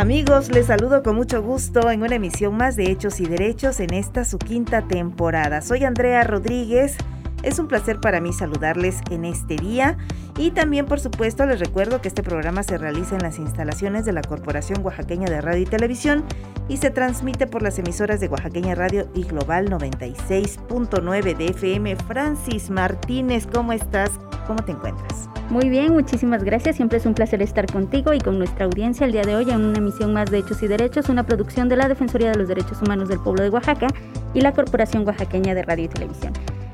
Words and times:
Amigos, 0.00 0.48
les 0.48 0.68
saludo 0.68 1.02
con 1.02 1.14
mucho 1.14 1.42
gusto 1.42 1.90
en 1.90 2.02
una 2.02 2.14
emisión 2.14 2.56
más 2.56 2.74
de 2.74 2.90
Hechos 2.90 3.20
y 3.20 3.26
Derechos 3.26 3.80
en 3.80 3.92
esta 3.92 4.24
su 4.24 4.38
quinta 4.38 4.88
temporada. 4.88 5.60
Soy 5.60 5.84
Andrea 5.84 6.24
Rodríguez. 6.24 6.96
Es 7.42 7.58
un 7.58 7.68
placer 7.68 8.00
para 8.00 8.18
mí 8.18 8.32
saludarles 8.32 9.00
en 9.10 9.26
este 9.26 9.56
día 9.56 9.98
y 10.38 10.52
también 10.52 10.86
por 10.86 11.00
supuesto 11.00 11.44
les 11.44 11.60
recuerdo 11.60 12.00
que 12.00 12.08
este 12.08 12.22
programa 12.22 12.62
se 12.62 12.78
realiza 12.78 13.16
en 13.16 13.22
las 13.22 13.38
instalaciones 13.38 14.06
de 14.06 14.14
la 14.14 14.22
Corporación 14.22 14.82
Oaxaqueña 14.82 15.28
de 15.28 15.42
Radio 15.42 15.60
y 15.60 15.66
Televisión 15.66 16.24
y 16.66 16.78
se 16.78 16.88
transmite 16.88 17.46
por 17.46 17.60
las 17.60 17.78
emisoras 17.78 18.20
de 18.20 18.28
Oaxaqueña 18.28 18.74
Radio 18.74 19.06
y 19.14 19.24
Global 19.24 19.68
96.9 19.68 21.36
de 21.36 21.46
FM. 21.46 21.96
Francis 21.96 22.70
Martínez, 22.70 23.46
¿cómo 23.46 23.74
estás? 23.74 24.12
¿Cómo 24.50 24.64
te 24.64 24.72
encuentras? 24.72 25.28
Muy 25.48 25.68
bien, 25.68 25.92
muchísimas 25.92 26.42
gracias. 26.42 26.74
Siempre 26.74 26.98
es 26.98 27.06
un 27.06 27.14
placer 27.14 27.40
estar 27.40 27.72
contigo 27.72 28.12
y 28.14 28.18
con 28.18 28.36
nuestra 28.36 28.64
audiencia 28.64 29.06
el 29.06 29.12
día 29.12 29.22
de 29.22 29.36
hoy 29.36 29.48
en 29.48 29.64
una 29.64 29.78
emisión 29.78 30.12
más 30.12 30.28
de 30.28 30.38
Hechos 30.38 30.60
y 30.64 30.66
Derechos, 30.66 31.08
una 31.08 31.22
producción 31.22 31.68
de 31.68 31.76
la 31.76 31.86
Defensoría 31.86 32.32
de 32.32 32.36
los 32.36 32.48
Derechos 32.48 32.82
Humanos 32.82 33.08
del 33.08 33.20
Pueblo 33.20 33.44
de 33.44 33.50
Oaxaca 33.50 33.86
y 34.34 34.40
la 34.40 34.50
Corporación 34.50 35.06
Oaxaqueña 35.06 35.54
de 35.54 35.62
Radio 35.62 35.84
y 35.84 35.88
Televisión. 35.88 36.32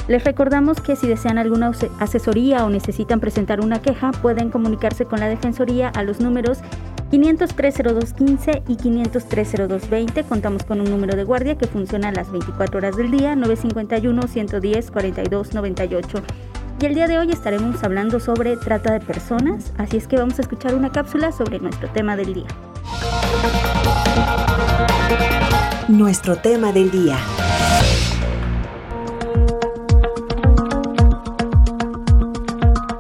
Les 0.09 0.25
recordamos 0.25 0.81
que 0.81 0.97
si 0.97 1.07
desean 1.07 1.37
alguna 1.37 1.71
asesoría 2.01 2.65
o 2.65 2.71
necesitan 2.71 3.21
presentar 3.21 3.61
una 3.61 3.83
queja, 3.83 4.11
pueden 4.23 4.49
comunicarse 4.49 5.05
con 5.05 5.21
la 5.21 5.29
Defensoría 5.29 5.91
a 5.91 6.03
los 6.03 6.19
números 6.19 6.61
503-0215 7.13 8.63
y 8.69 8.77
503-0220. 8.77 10.25
Contamos 10.25 10.65
con 10.65 10.81
un 10.81 10.89
número 10.89 11.15
de 11.15 11.25
guardia 11.25 11.59
que 11.59 11.67
funciona 11.67 12.11
las 12.11 12.33
24 12.33 12.79
horas 12.79 12.97
del 12.97 13.11
día, 13.11 13.35
951-110-4298. 13.35 16.23
Y 16.79 16.85
el 16.85 16.95
día 16.95 17.07
de 17.07 17.19
hoy 17.19 17.31
estaremos 17.31 17.83
hablando 17.83 18.21
sobre 18.21 18.55
trata 18.59 18.93
de 18.93 19.01
personas, 19.01 19.73
así 19.79 19.97
es 19.97 20.07
que 20.07 20.17
vamos 20.17 20.39
a 20.39 20.43
escuchar 20.43 20.75
una 20.75 20.93
cápsula 20.93 21.33
sobre 21.33 21.59
nuestro 21.59 21.89
tema 21.89 22.17
del 22.17 22.35
día. 22.35 22.47
Nuestro 25.89 26.37
tema 26.37 26.73
del 26.73 26.91
día. 26.91 27.17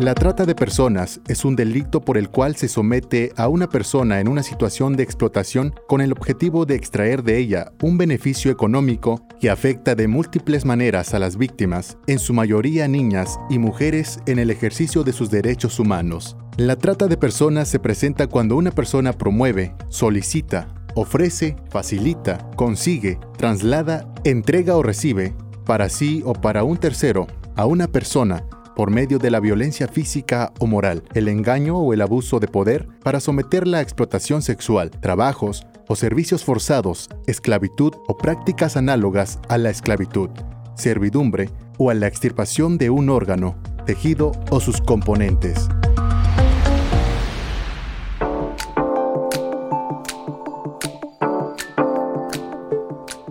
La 0.07 0.15
trata 0.15 0.47
de 0.47 0.55
personas 0.55 1.21
es 1.27 1.45
un 1.45 1.57
delito 1.57 2.01
por 2.01 2.17
el 2.17 2.29
cual 2.29 2.55
se 2.55 2.69
somete 2.69 3.33
a 3.37 3.49
una 3.49 3.69
persona 3.69 4.21
en 4.21 4.29
una 4.29 4.45
situación 4.45 4.95
de 4.95 5.03
explotación 5.03 5.75
con 5.89 6.01
el 6.01 6.13
objetivo 6.13 6.65
de 6.65 6.77
extraer 6.77 7.25
de 7.25 7.39
ella 7.39 7.73
un 7.83 7.99
beneficio 7.99 8.53
económico 8.53 9.27
que 9.41 9.51
afecta 9.51 9.97
de 9.97 10.07
múltiples 10.07 10.65
maneras 10.65 11.13
a 11.13 11.19
las 11.19 11.37
víctimas, 11.37 11.99
en 12.07 12.21
su 12.21 12.35
mayoría 12.35 12.87
niñas 12.87 13.41
y 13.51 13.59
mujeres 13.59 14.21
en 14.27 14.39
el 14.39 14.51
ejercicio 14.51 15.03
de 15.03 15.13
sus 15.13 15.29
derechos 15.29 15.81
humanos. 15.81 16.37
La 16.57 16.77
trata 16.77 17.09
de 17.09 17.17
personas 17.17 17.67
se 17.67 17.81
presenta 17.81 18.29
cuando 18.29 18.55
una 18.55 18.71
persona 18.71 19.13
promueve, 19.13 19.75
solicita, 19.89 20.69
ofrece, 20.95 21.57
facilita, 21.69 22.49
consigue, 22.55 23.19
traslada, 23.39 24.15
entrega 24.23 24.77
o 24.77 24.85
recibe, 24.85 25.35
para 25.65 25.89
sí 25.89 26.23
o 26.25 26.33
para 26.33 26.63
un 26.63 26.77
tercero, 26.77 27.27
a 27.57 27.67
una 27.67 27.89
persona 27.89 28.45
por 28.77 28.91
medio 28.91 29.19
de 29.19 29.31
la 29.31 29.41
violencia 29.41 29.89
física 29.89 30.53
o 30.61 30.67
moral, 30.67 31.03
el 31.15 31.29
engaño 31.29 31.79
o 31.79 31.95
el 31.95 32.03
abuso 32.03 32.39
de 32.39 32.47
poder 32.47 32.87
para 33.03 33.21
someterla 33.21 33.79
a 33.79 33.81
explotación 33.81 34.43
sexual, 34.43 34.91
trabajos 34.91 35.67
o 35.89 35.97
servicios 35.97 36.45
forzados, 36.45 37.09
esclavitud 37.27 37.95
o 38.07 38.19
prácticas 38.19 38.77
análogas 38.77 39.39
a 39.49 39.57
la 39.57 39.71
esclavitud, 39.71 40.29
servidumbre 40.75 41.49
o 41.79 41.89
a 41.89 41.95
la 41.95 42.07
extirpación 42.07 42.77
de 42.77 42.91
un 42.91 43.09
órgano, 43.09 43.57
tejido 43.87 44.33
o 44.51 44.61
sus 44.61 44.83
componentes. 44.83 45.69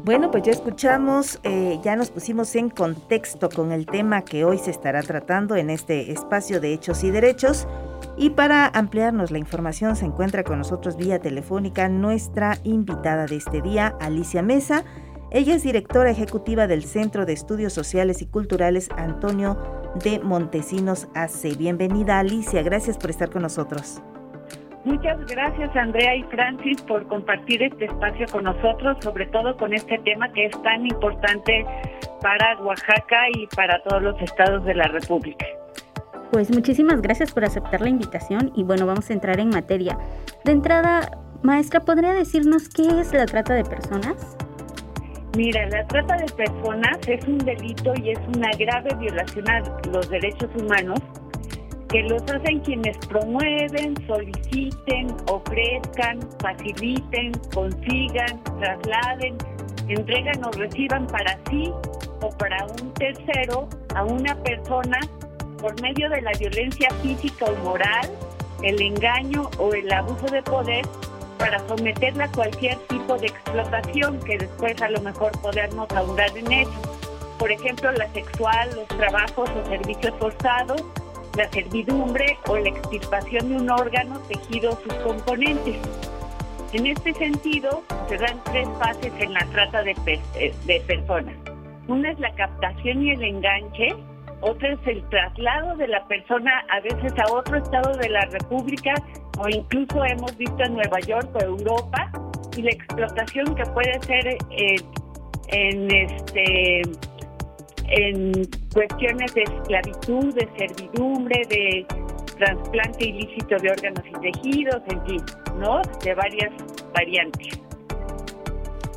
Bueno, 0.05 0.29
pues 0.29 0.43
ya 0.43 0.51
escuchamos, 0.51 1.39
eh, 1.41 1.79
ya 1.83 1.95
nos 1.95 2.11
pusimos 2.11 2.55
en 2.55 2.69
contexto 2.69 3.49
con 3.49 3.71
el 3.71 3.87
tema 3.87 4.21
que 4.21 4.45
hoy 4.45 4.59
se 4.59 4.69
estará 4.69 5.01
tratando 5.01 5.55
en 5.55 5.71
este 5.71 6.11
espacio 6.11 6.61
de 6.61 6.73
hechos 6.73 7.03
y 7.03 7.09
derechos. 7.09 7.67
Y 8.15 8.29
para 8.29 8.67
ampliarnos 8.67 9.31
la 9.31 9.39
información 9.39 9.95
se 9.95 10.05
encuentra 10.05 10.43
con 10.43 10.59
nosotros 10.59 10.95
vía 10.95 11.17
telefónica 11.17 11.89
nuestra 11.89 12.59
invitada 12.63 13.25
de 13.25 13.37
este 13.37 13.63
día, 13.63 13.95
Alicia 13.99 14.43
Mesa. 14.43 14.83
Ella 15.31 15.55
es 15.55 15.63
directora 15.63 16.11
ejecutiva 16.11 16.67
del 16.67 16.83
Centro 16.83 17.25
de 17.25 17.33
Estudios 17.33 17.73
Sociales 17.73 18.21
y 18.21 18.27
Culturales 18.27 18.89
Antonio 18.95 19.57
de 20.03 20.19
Montesinos 20.19 21.07
AC. 21.15 21.57
Bienvenida 21.57 22.19
Alicia, 22.19 22.61
gracias 22.61 22.99
por 22.99 23.09
estar 23.09 23.31
con 23.31 23.41
nosotros. 23.41 24.03
Muchas 24.85 25.17
gracias 25.25 25.75
Andrea 25.75 26.15
y 26.15 26.23
Francis 26.25 26.79
por 26.83 27.07
compartir 27.07 27.63
este 27.63 27.85
espacio 27.85 28.27
con 28.31 28.43
nosotros, 28.43 28.95
sobre 29.01 29.25
todo 29.27 29.57
con 29.57 29.73
este 29.73 29.97
tema 30.05 30.31
que 30.31 30.45
es 30.45 30.61
tan 30.61 30.85
importante 30.85 31.65
para 32.21 32.55
Oaxaca 32.61 33.17
y 33.35 33.47
para 33.55 33.81
todos 33.81 34.03
los 34.03 34.21
estados 34.21 34.63
de 34.63 34.75
la 34.75 34.87
República. 34.87 35.43
Pues 36.31 36.51
muchísimas 36.53 37.01
gracias 37.01 37.33
por 37.33 37.43
aceptar 37.43 37.81
la 37.81 37.89
invitación 37.89 38.51
y 38.55 38.63
bueno, 38.63 38.85
vamos 38.85 39.09
a 39.09 39.13
entrar 39.13 39.39
en 39.39 39.49
materia. 39.49 39.97
De 40.43 40.51
entrada, 40.51 41.09
maestra, 41.41 41.79
¿podría 41.79 42.13
decirnos 42.13 42.69
qué 42.69 42.99
es 42.99 43.11
la 43.11 43.25
trata 43.25 43.55
de 43.55 43.63
personas? 43.63 44.37
Mira, 45.35 45.67
la 45.69 45.85
trata 45.87 46.15
de 46.17 46.31
personas 46.31 46.99
es 47.07 47.27
un 47.27 47.39
delito 47.39 47.91
y 47.95 48.11
es 48.11 48.19
una 48.35 48.51
grave 48.59 48.89
violación 48.99 49.49
a 49.49 49.63
los 49.91 50.07
derechos 50.09 50.49
humanos 50.61 50.99
que 51.89 52.03
los 52.03 52.21
hacen 52.23 52.59
quienes 52.61 52.97
promueven, 53.07 53.95
soliciten, 54.07 55.15
ofrezcan, 55.27 56.19
faciliten, 56.41 57.31
consigan, 57.53 58.43
trasladen, 58.59 59.37
entregan 59.87 60.43
o 60.43 60.51
reciban 60.51 61.07
para 61.07 61.37
sí 61.49 61.71
o 62.21 62.29
para 62.37 62.65
un 62.65 62.93
tercero 62.93 63.67
a 63.93 64.03
una 64.03 64.35
persona 64.43 64.99
por 65.61 65.79
medio 65.81 66.09
de 66.09 66.21
la 66.21 66.31
violencia 66.39 66.89
física 67.01 67.45
o 67.45 67.55
moral, 67.63 68.09
el 68.63 68.81
engaño 68.81 69.49
o 69.57 69.73
el 69.73 69.91
abuso 69.91 70.25
de 70.27 70.41
poder 70.43 70.85
para 71.37 71.59
someterla 71.67 72.25
a 72.25 72.31
cualquier 72.31 72.77
tipo 72.87 73.17
de 73.17 73.27
explotación 73.27 74.19
que 74.19 74.37
después 74.37 74.81
a 74.81 74.89
lo 74.89 75.01
mejor 75.01 75.31
podemos 75.41 75.89
ahondar 75.91 76.35
en 76.37 76.51
eso. 76.51 76.71
Por 77.37 77.51
ejemplo, 77.51 77.91
la 77.91 78.09
sexual, 78.13 78.69
los 78.75 78.87
trabajos 78.87 79.49
o 79.49 79.69
servicios 79.69 80.13
forzados, 80.19 80.81
la 81.35 81.49
servidumbre 81.51 82.37
o 82.47 82.57
la 82.57 82.69
extirpación 82.69 83.49
de 83.49 83.55
un 83.57 83.69
órgano, 83.69 84.19
tejido 84.27 84.71
o 84.71 84.75
sus 84.77 84.93
componentes. 84.95 85.77
En 86.73 86.87
este 86.87 87.13
sentido, 87.13 87.83
se 88.09 88.17
dan 88.17 88.41
tres 88.45 88.67
fases 88.79 89.13
en 89.19 89.33
la 89.33 89.45
trata 89.47 89.83
de, 89.83 89.95
eh, 90.35 90.53
de 90.65 90.79
personas. 90.81 91.35
Una 91.87 92.11
es 92.11 92.19
la 92.19 92.33
captación 92.35 93.03
y 93.03 93.11
el 93.11 93.23
enganche, 93.23 93.95
otra 94.41 94.73
es 94.73 94.79
el 94.85 95.07
traslado 95.09 95.75
de 95.77 95.87
la 95.87 96.05
persona 96.07 96.51
a 96.69 96.79
veces 96.81 97.13
a 97.17 97.31
otro 97.33 97.57
estado 97.57 97.95
de 97.97 98.09
la 98.09 98.25
República 98.25 98.93
o 99.39 99.49
incluso 99.49 100.03
hemos 100.03 100.35
visto 100.37 100.63
en 100.63 100.73
Nueva 100.73 100.99
York 100.99 101.29
o 101.35 101.43
Europa 101.43 102.11
y 102.55 102.61
la 102.61 102.71
explotación 102.71 103.55
que 103.55 103.65
puede 103.65 103.99
ser 104.03 104.27
eh, 104.27 104.75
en 105.47 105.91
este 105.91 106.81
en 107.87 108.64
cuestiones 108.75 109.33
de 109.33 109.43
esclavitud, 109.43 110.33
de 110.35 110.49
servidumbre, 110.57 111.41
de 111.49 111.87
trasplante 112.37 113.05
ilícito 113.05 113.55
de 113.57 113.71
órganos 113.71 114.03
y 114.05 114.31
tejidos, 114.31 114.81
en 114.89 115.05
fin, 115.05 115.23
¿no? 115.57 115.81
De 116.03 116.13
varias 116.13 116.51
variantes. 116.93 117.57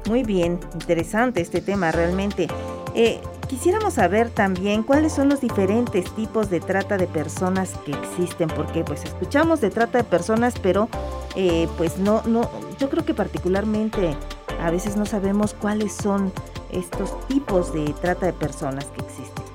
Muy 0.09 0.25
bien, 0.25 0.59
interesante 0.75 1.41
este 1.41 1.61
tema 1.61 1.93
realmente. 1.93 2.49
Eh, 2.97 3.21
quisiéramos 3.47 3.95
saber 3.95 4.31
también 4.31 4.83
cuáles 4.83 5.13
son 5.13 5.29
los 5.29 5.41
diferentes 5.41 6.13
tipos 6.17 6.51
de 6.51 6.59
trata 6.59 6.97
de 6.97 7.07
personas 7.07 7.75
que 7.87 7.93
existen, 7.93 8.49
porque 8.49 8.83
pues 8.83 9.05
escuchamos 9.05 9.61
de 9.61 9.71
trata 9.71 9.99
de 9.99 10.05
personas, 10.05 10.55
pero 10.61 10.89
eh, 11.37 11.69
pues 11.77 11.99
no, 11.99 12.23
no, 12.25 12.51
yo 12.81 12.91
creo 12.91 13.05
que 13.05 13.15
particularmente 13.15 14.17
a 14.61 14.73
veces 14.73 14.97
no 14.97 15.07
sabemos 15.07 15.55
cuáles 15.55 15.93
son 15.93 16.33
estos 16.73 17.21
tipos 17.29 17.73
de 17.73 17.95
trata 18.01 18.27
de 18.27 18.33
personas 18.33 18.87
que 18.87 19.03
existen? 19.03 19.48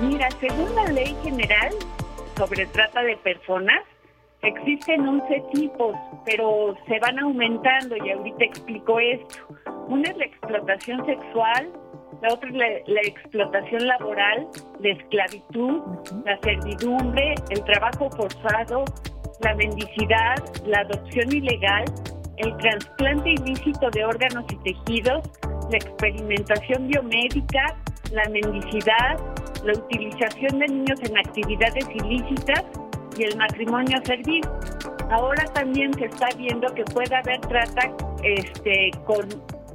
Mira, 0.00 0.28
según 0.40 0.74
la 0.74 0.84
ley 0.86 1.16
general 1.22 1.74
sobre 2.36 2.66
trata 2.66 3.02
de 3.02 3.16
personas, 3.18 3.80
Existen 4.42 5.06
11 5.06 5.42
tipos, 5.52 5.96
pero 6.24 6.76
se 6.86 7.00
van 7.00 7.18
aumentando 7.18 7.96
y 7.96 8.10
ahorita 8.10 8.44
explico 8.44 9.00
esto. 9.00 9.36
Una 9.88 10.10
es 10.10 10.16
la 10.16 10.26
explotación 10.26 11.04
sexual, 11.06 11.72
la 12.22 12.34
otra 12.34 12.48
es 12.48 12.54
la, 12.86 13.00
explotación 13.00 13.86
laboral, 13.88 14.46
la 14.78 14.90
esclavitud, 14.90 15.82
la 16.24 16.38
servidumbre, 16.38 17.34
el 17.50 17.64
trabajo 17.64 18.08
forzado, 18.10 18.84
la 19.40 19.54
mendicidad, 19.56 20.36
la 20.64 20.80
adopción 20.80 21.32
ilegal, 21.32 21.84
el 22.36 22.56
trasplante 22.58 23.30
ilícito 23.30 23.90
de 23.90 24.04
órganos 24.04 24.44
y 24.52 24.56
tejidos, 24.72 25.28
la 25.68 25.78
experimentación 25.78 26.86
biomédica, 26.86 27.76
la 28.12 28.28
mendicidad, 28.30 29.18
la 29.64 29.72
utilización 29.72 30.58
de 30.58 30.66
niños 30.68 31.00
en 31.02 31.18
actividades 31.18 31.86
ilícitas 31.94 32.64
y 33.16 33.24
el 33.24 33.36
matrimonio 33.36 33.98
servil. 34.04 34.42
Ahora 35.10 35.44
también 35.54 35.92
se 35.94 36.06
está 36.06 36.28
viendo 36.36 36.72
que 36.74 36.84
puede 36.84 37.14
haber 37.14 37.40
trata 37.40 37.92
este, 38.22 38.90
con 39.06 39.26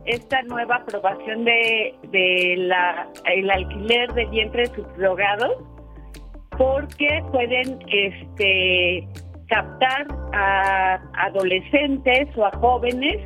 esta 0.05 0.41
nueva 0.43 0.77
aprobación 0.77 1.45
de, 1.45 2.55
la, 2.57 3.07
el 3.25 3.49
alquiler 3.49 4.13
de 4.13 4.25
vientres 4.27 4.71
subrogados 4.75 5.53
porque 6.57 7.23
pueden 7.31 7.79
este, 7.87 9.07
captar 9.47 10.07
a 10.33 11.01
adolescentes 11.13 12.29
o 12.37 12.45
a 12.45 12.51
jóvenes 12.57 13.17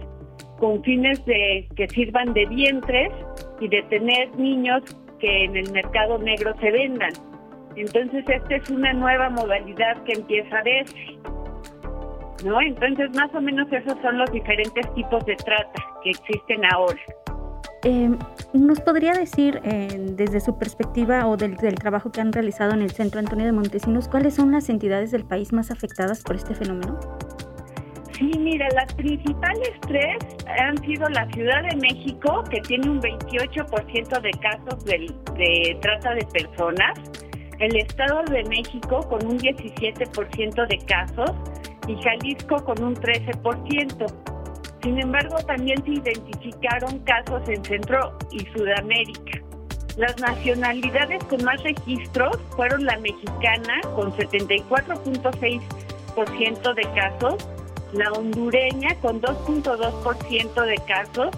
con 0.59 0.83
fines 0.83 1.23
de 1.25 1.67
que 1.75 1.87
sirvan 1.89 2.33
de 2.33 2.45
vientres 2.45 3.11
y 3.59 3.67
de 3.67 3.81
tener 3.83 4.35
niños 4.37 4.83
que 5.19 5.45
en 5.45 5.57
el 5.57 5.71
mercado 5.71 6.17
negro 6.19 6.53
se 6.59 6.71
vendan. 6.71 7.11
Entonces, 7.75 8.25
esta 8.27 8.55
es 8.55 8.69
una 8.69 8.93
nueva 8.93 9.29
modalidad 9.29 10.03
que 10.03 10.13
empieza 10.13 10.57
a 10.57 10.63
verse. 10.63 11.19
¿No? 12.43 12.61
Entonces, 12.61 13.09
más 13.15 13.33
o 13.33 13.41
menos 13.41 13.71
esos 13.71 13.95
son 14.01 14.17
los 14.17 14.31
diferentes 14.31 14.93
tipos 14.93 15.25
de 15.25 15.35
trata 15.35 15.83
que 16.03 16.11
existen 16.11 16.61
ahora. 16.71 16.99
Eh, 17.83 18.09
¿Nos 18.53 18.81
podría 18.81 19.13
decir, 19.13 19.61
desde 19.61 20.39
su 20.39 20.57
perspectiva 20.57 21.27
o 21.27 21.37
del, 21.37 21.55
trabajo 21.55 22.11
que 22.11 22.21
han 22.21 22.33
realizado 22.33 22.73
en 22.73 22.81
el 22.81 22.91
Centro 22.91 23.19
Antonio 23.19 23.45
de 23.45 23.51
Montesinos, 23.51 24.07
cuáles 24.07 24.35
son 24.35 24.51
las 24.51 24.69
entidades 24.69 25.11
del 25.11 25.25
país 25.25 25.53
más 25.53 25.69
afectadas 25.69 26.23
por 26.23 26.35
este 26.35 26.55
fenómeno? 26.55 26.99
Sí, 28.17 28.31
mira, 28.39 28.67
las 28.73 28.91
principales 28.95 29.73
tres 29.87 30.17
han 30.59 30.75
sido 30.79 31.07
la 31.09 31.27
Ciudad 31.33 31.61
de 31.69 31.75
México, 31.75 32.43
que 32.49 32.61
tiene 32.61 32.89
un 32.89 32.99
28% 32.99 34.21
de 34.21 34.31
casos 34.31 34.83
de, 34.85 35.13
de 35.35 35.77
trata 35.81 36.15
de 36.15 36.25
personas, 36.25 36.97
el 37.59 37.75
Estado 37.75 38.23
de 38.23 38.43
México 38.45 39.07
con 39.07 39.23
un 39.25 39.39
17% 39.39 40.67
de 40.67 40.77
casos 40.85 41.31
y 41.87 41.95
Jalisco 42.01 42.65
con 42.65 42.83
un 42.83 42.95
13%. 42.95 44.07
Sin 44.81 44.99
embargo, 44.99 45.37
también 45.45 45.83
se 45.83 45.91
identificaron 45.91 46.97
casos 46.99 47.47
en 47.49 47.63
Centro 47.65 48.17
y 48.31 48.39
Sudamérica. 48.57 49.41
Las 49.97 50.17
nacionalidades 50.19 51.21
con 51.25 51.43
más 51.43 51.61
registros 51.63 52.37
fueron 52.55 52.85
la 52.85 52.97
mexicana 52.99 53.81
con 53.95 54.13
74.6% 54.13 56.73
de 56.75 56.83
casos, 56.93 57.49
la 57.93 58.11
hondureña 58.11 58.95
con 59.01 59.21
2.2% 59.21 60.65
de 60.65 60.75
casos, 60.87 61.29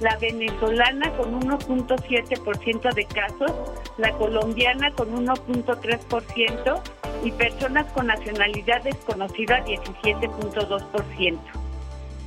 la 0.00 0.16
venezolana 0.18 1.10
con 1.16 1.40
1.7% 1.40 2.94
de 2.94 3.04
casos, 3.06 3.52
la 3.98 4.12
colombiana 4.12 4.92
con 4.92 5.26
1.3% 5.26 6.80
y 7.24 7.32
personas 7.32 7.86
con 7.92 8.06
nacionalidad 8.06 8.82
desconocida 8.82 9.64
17.2%. 9.64 11.38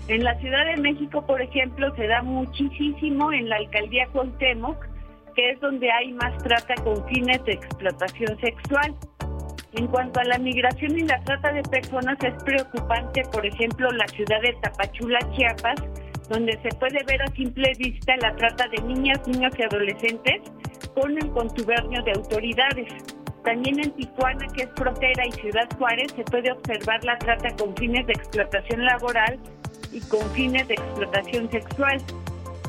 En 0.07 0.23
la 0.23 0.37
Ciudad 0.39 0.65
de 0.65 0.77
México, 0.77 1.25
por 1.25 1.41
ejemplo, 1.41 1.95
se 1.95 2.07
da 2.07 2.21
muchísimo 2.21 3.31
en 3.31 3.47
la 3.47 3.57
alcaldía 3.57 4.07
Cuauhtémoc, 4.07 4.85
que 5.35 5.51
es 5.51 5.59
donde 5.61 5.89
hay 5.89 6.11
más 6.11 6.37
trata 6.43 6.75
con 6.83 7.05
fines 7.07 7.43
de 7.45 7.53
explotación 7.53 8.37
sexual. 8.39 8.93
En 9.73 9.87
cuanto 9.87 10.19
a 10.19 10.25
la 10.25 10.37
migración 10.37 10.99
y 10.99 11.03
la 11.03 11.21
trata 11.23 11.53
de 11.53 11.63
personas, 11.63 12.17
es 12.21 12.33
preocupante, 12.43 13.23
por 13.31 13.45
ejemplo, 13.45 13.89
la 13.91 14.07
ciudad 14.09 14.41
de 14.41 14.53
Tapachula, 14.61 15.19
Chiapas, 15.31 15.79
donde 16.29 16.59
se 16.61 16.69
puede 16.75 17.03
ver 17.05 17.21
a 17.21 17.27
simple 17.27 17.71
vista 17.77 18.15
la 18.17 18.35
trata 18.35 18.67
de 18.67 18.81
niñas, 18.83 19.25
niños 19.27 19.53
y 19.57 19.63
adolescentes 19.63 20.41
con 20.93 21.17
el 21.17 21.29
contubernio 21.31 22.03
de 22.03 22.11
autoridades. 22.11 22.91
También 23.45 23.79
en 23.79 23.91
Tijuana, 23.91 24.45
que 24.53 24.63
es 24.63 24.69
frontera, 24.75 25.25
y 25.25 25.31
Ciudad 25.31 25.67
Juárez, 25.77 26.11
se 26.17 26.23
puede 26.25 26.51
observar 26.51 27.03
la 27.05 27.17
trata 27.17 27.55
con 27.55 27.75
fines 27.77 28.05
de 28.07 28.13
explotación 28.13 28.85
laboral 28.85 29.39
y 29.93 30.01
con 30.01 30.21
fines 30.31 30.67
de 30.67 30.73
explotación 30.73 31.49
sexual. 31.49 31.97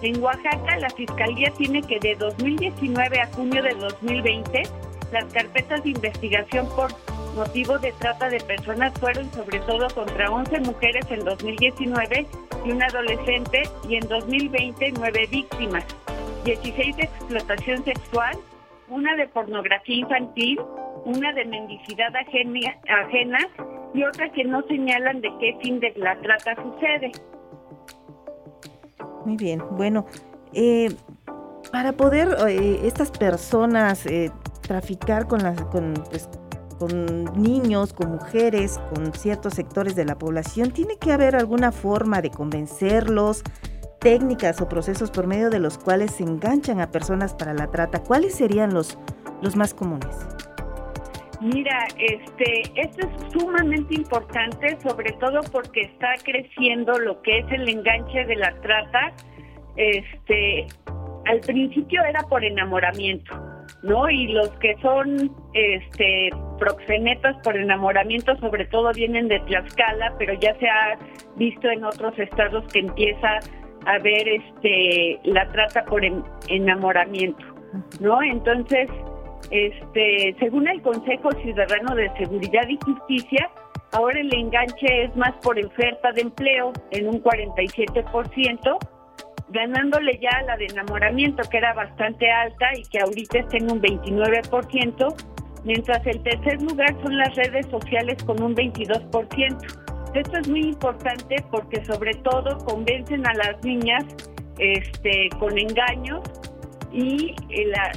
En 0.03 0.23
Oaxaca, 0.23 0.77
la 0.79 0.91
Fiscalía 0.91 1.53
tiene 1.59 1.83
que 1.83 1.99
de 1.99 2.15
2019 2.15 3.21
a 3.21 3.27
junio 3.27 3.63
de 3.63 3.75
2020 3.75 4.63
las 5.13 5.25
carpetas 5.33 5.83
de 5.85 5.91
investigación 5.91 6.69
por 6.75 6.91
motivo 7.37 7.79
de 7.79 7.93
trata 7.93 8.29
de 8.29 8.41
personas 8.41 8.93
fueron 8.99 9.31
sobre 9.33 9.61
todo 9.61 9.89
contra 9.95 10.31
11 10.31 10.61
mujeres 10.61 11.05
en 11.11 11.25
2019 11.25 12.27
y 12.65 12.71
un 12.71 12.83
adolescente 12.83 13.63
y 13.89 13.97
en 13.97 14.09
2020 14.09 14.93
nueve 14.99 15.29
víctimas, 15.31 15.85
16 16.45 16.97
de 16.97 17.03
explotación 17.05 17.85
sexual, 17.85 18.37
una 18.89 19.15
de 19.17 19.27
pornografía 19.29 19.97
infantil, 19.97 20.61
una 21.05 21.33
de 21.33 21.45
mendicidad 21.45 22.15
ajena, 22.15 22.77
ajena 22.89 23.39
y 23.95 24.05
otra 24.05 24.31
que 24.33 24.45
no 24.45 24.63
señalan 24.63 25.21
de 25.21 25.31
qué 25.41 25.57
fin 25.63 25.81
de 25.81 25.93
la 25.97 26.17
trata 26.21 26.55
sucede. 26.57 27.13
Muy 29.25 29.37
bien, 29.37 29.63
bueno, 29.73 30.07
eh, 30.53 30.89
para 31.71 31.93
poder 31.93 32.37
eh, 32.49 32.81
estas 32.85 33.11
personas 33.11 34.05
eh, 34.07 34.31
traficar 34.73 35.27
con 35.27 35.43
las 35.43 35.61
pues, 36.09 36.31
con 36.79 37.25
niños, 37.41 37.93
con 37.93 38.13
mujeres, 38.13 38.81
con 38.89 39.13
ciertos 39.13 39.53
sectores 39.53 39.95
de 39.97 40.07
la 40.07 40.17
población, 40.17 40.71
tiene 40.71 40.97
que 40.97 41.13
haber 41.13 41.37
alguna 41.37 41.73
forma 41.73 42.23
de 42.23 42.31
convencerlos, 42.31 43.43
técnicas 44.01 44.63
o 44.63 44.71
procesos 44.71 45.11
por 45.11 45.27
medio 45.27 45.51
de 45.51 45.59
los 45.59 45.77
cuales 45.77 46.13
se 46.13 46.23
enganchan 46.23 46.81
a 46.81 46.91
personas 46.91 47.35
para 47.35 47.53
la 47.53 47.71
trata. 47.71 48.03
¿Cuáles 48.03 48.35
serían 48.35 48.73
los, 48.73 48.99
los 49.43 49.57
más 49.57 49.75
comunes? 49.75 50.27
Mira, 51.43 51.87
este, 51.99 52.63
esto 52.75 53.07
es 53.07 53.33
sumamente 53.33 53.95
importante, 53.95 54.79
sobre 54.83 55.13
todo 55.21 55.43
porque 55.53 55.83
está 55.83 56.15
creciendo 56.25 56.99
lo 56.99 57.21
que 57.21 57.41
es 57.41 57.47
el 57.53 57.69
enganche 57.69 58.25
de 58.25 58.37
la 58.37 58.59
trata. 58.63 59.13
Este, 59.77 60.67
al 61.27 61.41
principio 61.41 62.03
era 62.05 62.23
por 62.23 62.43
enamoramiento 62.43 63.52
¿no? 63.83 64.09
Y 64.09 64.29
los 64.29 64.51
que 64.59 64.77
son 64.81 65.31
este 65.55 66.31
proxenetas 66.59 67.37
por 67.43 67.57
enamoramiento 67.57 68.37
sobre 68.37 68.67
todo 68.67 68.93
vienen 68.93 69.29
de 69.29 69.41
Tlaxcala, 69.41 70.15
pero 70.19 70.35
ya 70.35 70.55
se 70.59 70.69
ha 70.69 70.99
visto 71.37 71.69
en 71.69 71.85
otros 71.85 72.17
estados 72.19 72.65
que 72.73 72.81
empieza 72.81 73.39
a 73.87 73.95
haber 73.95 74.29
este 74.29 75.19
la 75.25 75.49
trata 75.49 75.85
por 75.85 76.03
enamoramiento, 76.49 77.45
¿no? 78.01 78.23
Entonces, 78.23 78.89
este, 79.51 80.37
según 80.39 80.69
el 80.69 80.81
Consejo 80.83 81.31
Ciudadano 81.43 81.95
de 81.95 82.11
Seguridad 82.17 82.69
y 82.69 82.79
Justicia, 82.85 83.51
ahora 83.93 84.21
el 84.21 84.33
enganche 84.35 85.05
es 85.05 85.17
más 85.17 85.33
por 85.43 85.59
oferta 85.59 86.13
de 86.13 86.23
empleo 86.23 86.73
en 86.91 87.09
un 87.09 87.23
47%, 87.23 88.79
ganándole 89.53 90.19
ya 90.21 90.43
la 90.47 90.57
de 90.57 90.67
enamoramiento, 90.67 91.43
que 91.49 91.59
era 91.59 91.73
bastante 91.75 92.31
alta 92.31 92.67
y 92.77 92.83
que 92.85 93.01
ahorita 93.01 93.39
está 93.39 93.57
en 93.59 93.71
un 93.71 93.81
29%, 93.81 95.15
mientras 95.65 96.07
el 96.07 96.23
tercer 96.23 96.61
lugar 96.63 96.95
son 97.03 97.17
las 97.19 97.35
redes 97.37 97.67
sociales 97.67 98.23
con 98.25 98.43
un 98.43 98.55
22%. 98.55 99.83
Esto 100.15 100.39
es 100.39 100.49
muy 100.49 100.61
importante 100.61 101.37
porque 101.51 101.85
sobre 101.85 102.13
todo 102.15 102.59
convencen 102.65 103.27
a 103.27 103.35
las 103.35 103.63
niñas 103.65 104.05
este, 104.59 105.31
con 105.39 105.57
engaños 105.57 106.21
y 106.93 107.35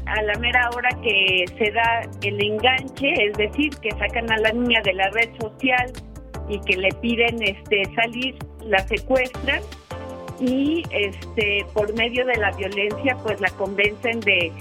a 0.06 0.22
la 0.22 0.40
mera 0.40 0.70
hora 0.74 0.90
que 1.04 1.46
se 1.58 1.72
da 1.72 2.02
el 2.24 2.42
enganche, 2.42 3.12
es 3.26 3.34
decir, 3.38 3.70
que 3.82 3.92
sacan 3.92 4.32
a 4.32 4.38
la 4.38 4.52
niña 4.52 4.80
de 4.86 4.94
la 4.94 5.10
red 5.10 5.30
social 5.42 5.92
y 6.48 6.60
que 6.62 6.78
le 6.78 6.90
piden 7.02 7.42
este, 7.44 7.84
salir, 7.96 8.36
la 8.62 8.80
secuestran 8.88 9.62
y 10.40 10.84
este 10.92 11.66
por 11.74 11.94
medio 11.94 12.26
de 12.26 12.36
la 12.38 12.52
violencia 12.52 13.18
pues 13.24 13.40
la 13.40 13.50
convencen 13.52 14.20
de, 14.22 14.52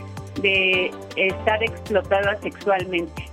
de 0.41 0.91
estar 1.17 1.63
explotada 1.63 2.41
sexualmente. 2.41 3.29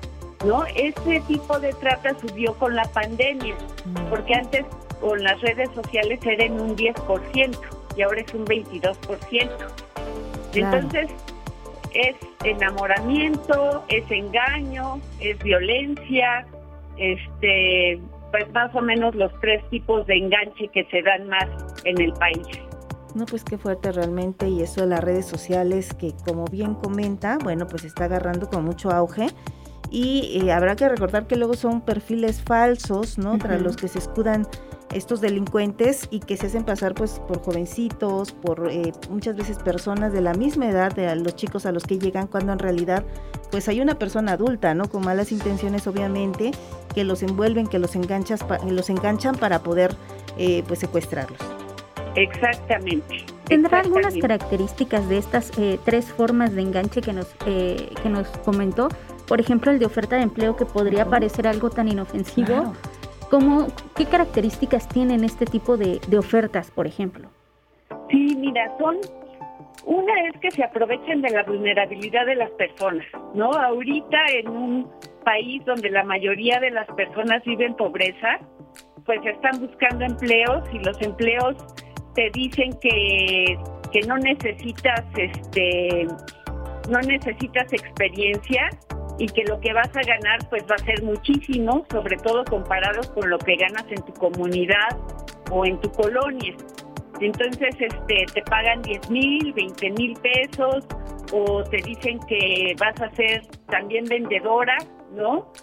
¿No? 0.45 0.65
Este 0.75 1.19
tipo 1.27 1.60
de 1.60 1.71
trata 1.74 2.15
subió 2.19 2.55
con 2.55 2.75
la 2.75 2.86
pandemia, 2.86 3.53
mm. 3.86 4.10
porque 4.10 4.33
antes 4.33 4.65
con 5.00 5.24
las 5.24 5.39
redes 5.41 5.69
sociales 5.75 6.19
era 6.25 6.45
en 6.45 6.60
un 6.60 6.75
10% 6.75 7.57
y 7.95 8.01
ahora 8.01 8.21
es 8.21 8.33
un 8.33 8.45
22%. 8.45 9.50
Entonces, 10.53 11.10
es 11.93 12.15
enamoramiento, 12.43 13.83
es 13.88 14.10
engaño, 14.10 15.00
es 15.19 15.38
violencia, 15.39 16.45
este 16.98 18.00
pues 18.31 18.51
más 18.53 18.73
o 18.75 18.81
menos 18.81 19.13
los 19.15 19.31
tres 19.41 19.63
tipos 19.69 20.05
de 20.07 20.17
enganche 20.17 20.67
que 20.69 20.85
se 20.85 21.01
dan 21.01 21.27
más 21.27 21.45
en 21.83 22.00
el 22.01 22.13
país. 22.13 22.47
No, 23.13 23.25
pues 23.25 23.43
qué 23.43 23.57
fuerte 23.57 23.91
realmente 23.91 24.47
y 24.47 24.61
eso 24.61 24.81
de 24.81 24.88
las 24.88 25.03
redes 25.03 25.25
sociales 25.25 25.93
que 25.93 26.13
como 26.25 26.45
bien 26.45 26.75
comenta, 26.75 27.38
bueno, 27.43 27.67
pues 27.67 27.83
está 27.83 28.05
agarrando 28.05 28.50
con 28.50 28.63
mucho 28.63 28.89
auge 28.89 29.27
y 29.89 30.41
eh, 30.41 30.51
habrá 30.53 30.77
que 30.77 30.88
recordar 30.88 31.27
que 31.27 31.35
luego 31.35 31.55
son 31.55 31.81
perfiles 31.81 32.41
falsos, 32.41 33.17
¿no? 33.17 33.38
Para 33.38 33.57
los 33.57 33.75
que 33.75 33.89
se 33.89 34.00
escudan 34.00 34.47
estos 34.93 35.21
delincuentes 35.21 36.07
y 36.12 36.19
que 36.19 36.38
se 36.38 36.48
hacen 36.48 36.63
pasar 36.63 36.93
pues 36.93 37.21
por 37.27 37.41
jovencitos, 37.41 38.31
por 38.31 38.69
eh, 38.69 38.91
muchas 39.10 39.36
veces 39.36 39.57
personas 39.60 40.13
de 40.13 40.21
la 40.21 40.33
misma 40.33 40.69
edad 40.69 40.93
de 40.93 41.15
los 41.15 41.36
chicos 41.36 41.65
a 41.65 41.71
los 41.71 41.83
que 41.83 42.00
llegan 42.00 42.27
cuando 42.27 42.53
en 42.53 42.60
realidad 42.60 43.03
pues 43.51 43.67
hay 43.67 43.81
una 43.81 43.95
persona 43.95 44.33
adulta, 44.33 44.74
¿no? 44.74 44.89
Con 44.89 45.03
malas 45.03 45.31
intenciones 45.31 45.88
obviamente 45.88 46.51
que 46.93 47.03
los 47.03 47.24
envuelven, 47.24 47.67
que 47.67 47.79
los 47.79 47.95
enganchas, 47.95 48.45
los 48.69 48.89
enganchan 48.89 49.36
para 49.36 49.60
poder 49.60 49.95
eh, 50.38 50.63
pues 50.67 50.79
secuestrarlos. 50.79 51.39
Exactamente. 52.15 53.25
¿Tendrá 53.45 53.79
algunas 53.79 54.15
características 54.15 55.07
de 55.10 55.17
estas 55.17 55.51
eh, 55.57 55.79
tres 55.83 56.05
formas 56.05 56.53
de 56.53 56.62
enganche 56.62 57.01
que 57.01 57.13
nos, 57.13 57.27
eh, 57.45 57.93
que 58.01 58.10
nos 58.10 58.27
comentó? 58.45 58.89
Por 59.27 59.39
ejemplo, 59.39 59.71
el 59.71 59.79
de 59.79 59.86
oferta 59.86 60.15
de 60.17 60.24
empleo 60.24 60.55
que 60.55 60.65
podría 60.65 61.05
parecer 61.05 61.48
algo 61.48 61.69
tan 61.69 61.88
inofensivo. 61.88 62.74
¿Qué 63.95 64.05
características 64.05 64.89
tienen 64.89 65.23
este 65.23 65.45
tipo 65.45 65.77
de, 65.77 66.00
ofertas, 66.17 66.69
por 66.69 66.85
ejemplo? 66.85 67.29
Sí, 68.09 68.35
mira, 68.35 68.69
son 68.77 68.97
una 69.85 70.13
es 70.27 70.38
que 70.41 70.51
se 70.51 70.63
aprovechen 70.63 71.21
de 71.21 71.29
la 71.29 71.43
vulnerabilidad 71.43 72.25
de 72.25 72.35
las 72.35 72.51
personas, 72.51 73.05
¿no? 73.33 73.51
Ahorita 73.51 74.17
en 74.33 74.50
un 74.50 74.91
país 75.23 75.63
donde 75.65 75.89
la 75.89 76.03
mayoría 76.03 76.59
de 76.59 76.71
las 76.71 76.88
personas 76.88 77.41
viven 77.45 77.67
en 77.67 77.75
pobreza, 77.75 78.39
pues 79.05 79.19
están 79.25 79.61
buscando 79.61 80.03
empleos 80.03 80.63
y 80.73 80.79
los 80.79 81.01
empleos 81.01 81.55
te 82.15 82.29
dicen 82.33 82.71
que, 82.81 83.57
que 83.93 84.01
no 84.07 84.17
necesitas 84.17 85.05
este 85.15 86.05
no 86.89 87.00
necesitas 87.00 87.71
experiencia 87.71 88.69
y 89.21 89.27
que 89.27 89.43
lo 89.43 89.59
que 89.59 89.71
vas 89.71 89.95
a 89.95 90.01
ganar 90.01 90.39
pues 90.49 90.63
va 90.63 90.73
a 90.73 90.83
ser 90.83 91.03
muchísimo, 91.03 91.85
sobre 91.91 92.17
todo 92.17 92.43
comparado 92.43 93.01
con 93.13 93.29
lo 93.29 93.37
que 93.37 93.55
ganas 93.55 93.85
en 93.89 94.01
tu 94.01 94.13
comunidad 94.13 94.97
o 95.51 95.63
en 95.63 95.79
tu 95.79 95.91
colonia. 95.91 96.55
Entonces 97.19 97.75
este 97.79 98.25
te 98.33 98.41
pagan 98.49 98.81
10 98.81 99.11
mil, 99.11 99.53
20 99.53 99.91
mil 99.91 100.13
pesos 100.21 100.87
o 101.31 101.63
te 101.65 101.77
dicen 101.85 102.17
que 102.27 102.73
vas 102.79 102.99
a 102.99 103.11
ser 103.11 103.43
también 103.69 104.05
vendedora, 104.05 104.75
¿no? 105.13 105.53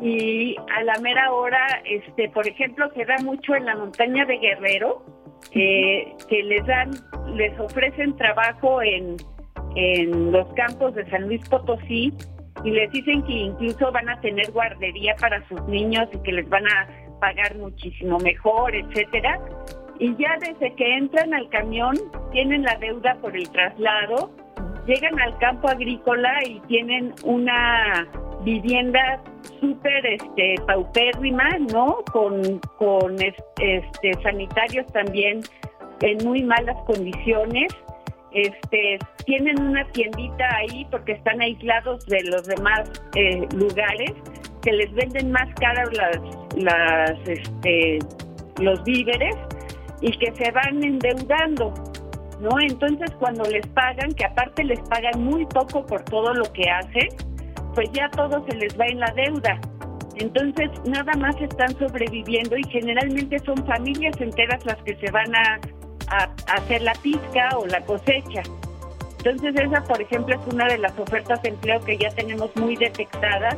Y 0.00 0.54
a 0.72 0.84
la 0.84 0.94
mera 1.00 1.32
hora, 1.32 1.82
este, 1.84 2.28
por 2.28 2.46
ejemplo, 2.46 2.88
se 2.94 3.04
da 3.06 3.16
mucho 3.24 3.56
en 3.56 3.66
la 3.66 3.74
montaña 3.74 4.24
de 4.24 4.38
Guerrero, 4.38 5.04
que 5.50 6.14
les 6.30 6.64
dan, 6.64 6.92
les 7.34 7.58
ofrecen 7.58 8.16
trabajo 8.16 8.80
en, 8.82 9.16
en 9.74 10.30
los 10.30 10.46
campos 10.54 10.94
de 10.94 11.10
San 11.10 11.26
Luis 11.26 11.46
Potosí 11.48 12.14
y 12.64 12.70
les 12.70 12.90
dicen 12.92 13.22
que 13.24 13.32
incluso 13.32 13.90
van 13.92 14.08
a 14.08 14.20
tener 14.20 14.50
guardería 14.52 15.14
para 15.20 15.46
sus 15.48 15.62
niños 15.68 16.08
y 16.12 16.18
que 16.18 16.32
les 16.32 16.48
van 16.48 16.66
a 16.66 16.88
pagar 17.20 17.56
muchísimo 17.56 18.18
mejor, 18.18 18.74
etcétera. 18.74 19.40
Y 19.98 20.16
ya 20.16 20.36
desde 20.40 20.74
que 20.74 20.96
entran 20.96 21.34
al 21.34 21.48
camión 21.50 21.94
tienen 22.32 22.62
la 22.62 22.76
deuda 22.76 23.16
por 23.20 23.36
el 23.36 23.48
traslado, 23.50 24.30
llegan 24.86 25.20
al 25.20 25.36
campo 25.38 25.68
agrícola 25.68 26.32
y 26.46 26.60
tienen 26.60 27.14
una 27.24 28.08
vivienda 28.42 29.22
súper 29.60 30.06
este, 30.06 30.54
paupérrima, 30.66 31.48
¿no? 31.72 31.98
Con, 32.12 32.58
con 32.78 33.16
este, 33.20 34.14
sanitarios 34.22 34.86
también 34.92 35.40
en 36.00 36.26
muy 36.26 36.42
malas 36.42 36.76
condiciones. 36.86 37.72
Este, 38.32 38.98
tienen 39.26 39.60
una 39.60 39.84
tiendita 39.92 40.48
ahí 40.56 40.86
porque 40.90 41.12
están 41.12 41.40
aislados 41.40 42.06
de 42.06 42.22
los 42.24 42.46
demás 42.46 42.88
eh, 43.16 43.46
lugares 43.54 44.12
que 44.62 44.72
les 44.72 44.92
venden 44.94 45.32
más 45.32 45.48
caras 45.54 45.88
las, 45.96 46.18
las, 46.56 47.28
este, 47.28 47.98
los 48.60 48.82
víveres 48.84 49.34
y 50.00 50.10
que 50.18 50.32
se 50.32 50.50
van 50.52 50.82
endeudando, 50.82 51.74
¿no? 52.40 52.50
Entonces 52.60 53.10
cuando 53.18 53.44
les 53.44 53.66
pagan, 53.68 54.12
que 54.12 54.24
aparte 54.24 54.64
les 54.64 54.80
pagan 54.88 55.22
muy 55.22 55.44
poco 55.46 55.84
por 55.86 56.04
todo 56.04 56.32
lo 56.34 56.44
que 56.52 56.70
hacen, 56.70 57.08
pues 57.74 57.90
ya 57.92 58.08
todo 58.10 58.44
se 58.48 58.56
les 58.56 58.78
va 58.78 58.86
en 58.86 59.00
la 59.00 59.12
deuda. 59.12 59.60
Entonces, 60.16 60.70
nada 60.84 61.12
más 61.18 61.34
están 61.40 61.76
sobreviviendo 61.78 62.56
y 62.56 62.62
generalmente 62.64 63.38
son 63.40 63.56
familias 63.64 64.20
enteras 64.20 64.64
las 64.66 64.76
que 64.82 64.94
se 64.96 65.10
van 65.10 65.34
a, 65.34 65.60
hacer 66.46 66.82
la 66.82 66.92
pizca 66.94 67.56
o 67.58 67.66
la 67.66 67.80
cosecha. 67.82 68.42
Entonces, 69.18 69.54
esa, 69.54 69.84
por 69.84 70.00
ejemplo, 70.00 70.34
es 70.34 70.52
una 70.52 70.66
de 70.66 70.78
las 70.78 70.98
ofertas 70.98 71.42
de 71.42 71.50
empleo 71.50 71.80
que 71.84 71.98
ya 71.98 72.10
tenemos 72.10 72.54
muy 72.56 72.76
detectadas 72.76 73.56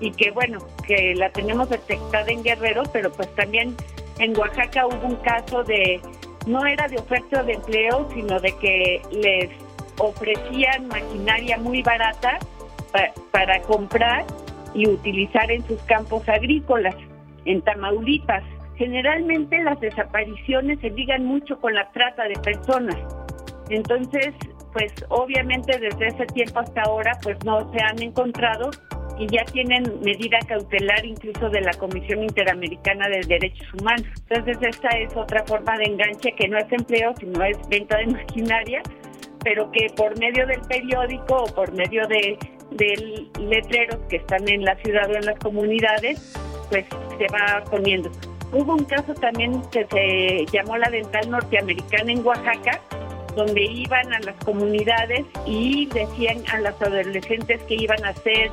y 0.00 0.10
que, 0.12 0.30
bueno, 0.30 0.58
que 0.86 1.14
la 1.14 1.30
tenemos 1.30 1.68
detectada 1.70 2.30
en 2.30 2.42
Guerrero, 2.42 2.82
pero 2.92 3.10
pues 3.12 3.32
también 3.34 3.76
en 4.18 4.36
Oaxaca 4.36 4.86
hubo 4.86 5.06
un 5.06 5.16
caso 5.16 5.62
de, 5.64 6.00
no 6.46 6.66
era 6.66 6.88
de 6.88 6.98
oferta 6.98 7.42
de 7.42 7.54
empleo, 7.54 8.08
sino 8.14 8.40
de 8.40 8.52
que 8.58 9.02
les 9.12 9.50
ofrecían 9.98 10.88
maquinaria 10.88 11.58
muy 11.58 11.82
barata 11.82 12.38
para, 13.30 13.60
comprar 13.62 14.24
y 14.74 14.88
utilizar 14.88 15.50
en 15.50 15.66
sus 15.66 15.80
campos 15.82 16.28
agrícolas, 16.28 16.94
en 17.44 17.62
Tamaulipas. 17.62 18.42
Generalmente 18.78 19.60
las 19.64 19.80
desapariciones 19.80 20.78
se 20.80 20.90
ligan 20.90 21.24
mucho 21.24 21.60
con 21.60 21.74
la 21.74 21.90
trata 21.90 22.22
de 22.28 22.34
personas. 22.34 22.96
Entonces, 23.70 24.32
pues 24.72 24.92
obviamente 25.08 25.76
desde 25.80 26.06
ese 26.06 26.26
tiempo 26.26 26.60
hasta 26.60 26.82
ahora, 26.82 27.18
pues 27.24 27.36
no 27.44 27.70
se 27.72 27.82
han 27.82 28.00
encontrado 28.00 28.70
y 29.18 29.26
ya 29.26 29.44
tienen 29.46 29.82
medida 30.04 30.38
cautelar 30.46 31.04
incluso 31.04 31.50
de 31.50 31.60
la 31.60 31.72
Comisión 31.72 32.22
Interamericana 32.22 33.08
de 33.08 33.20
Derechos 33.26 33.66
Humanos. 33.74 34.06
Entonces, 34.28 34.58
esta 34.62 34.88
es 34.90 35.16
otra 35.16 35.44
forma 35.44 35.76
de 35.76 35.84
enganche 35.84 36.32
que 36.36 36.46
no 36.46 36.56
es 36.56 36.70
empleo, 36.70 37.12
sino 37.18 37.42
es 37.42 37.58
venta 37.68 37.98
de 37.98 38.06
maquinaria, 38.12 38.80
pero 39.42 39.72
que 39.72 39.88
por 39.96 40.16
medio 40.20 40.46
del 40.46 40.60
periódico 40.60 41.34
o 41.34 41.46
por 41.52 41.72
medio 41.72 42.06
de 42.06 42.38
letreros 43.40 43.98
que 44.08 44.16
están 44.16 44.48
en 44.48 44.64
la 44.64 44.76
ciudad 44.76 45.10
o 45.10 45.14
en 45.16 45.26
las 45.26 45.38
comunidades, 45.40 46.38
pues 46.70 46.86
se 47.18 47.26
va 47.32 47.64
poniendo. 47.64 48.08
Hubo 48.52 48.74
un 48.74 48.84
caso 48.84 49.14
también 49.14 49.62
que 49.70 49.86
se 49.86 50.46
llamó 50.56 50.76
la 50.76 50.88
dental 50.90 51.30
norteamericana 51.30 52.12
en 52.12 52.24
Oaxaca, 52.24 52.80
donde 53.36 53.62
iban 53.62 54.12
a 54.12 54.20
las 54.20 54.36
comunidades 54.44 55.26
y 55.46 55.86
decían 55.86 56.42
a 56.52 56.60
las 56.60 56.80
adolescentes 56.80 57.62
que 57.64 57.74
iban 57.74 58.04
a 58.04 58.12
ser 58.14 58.50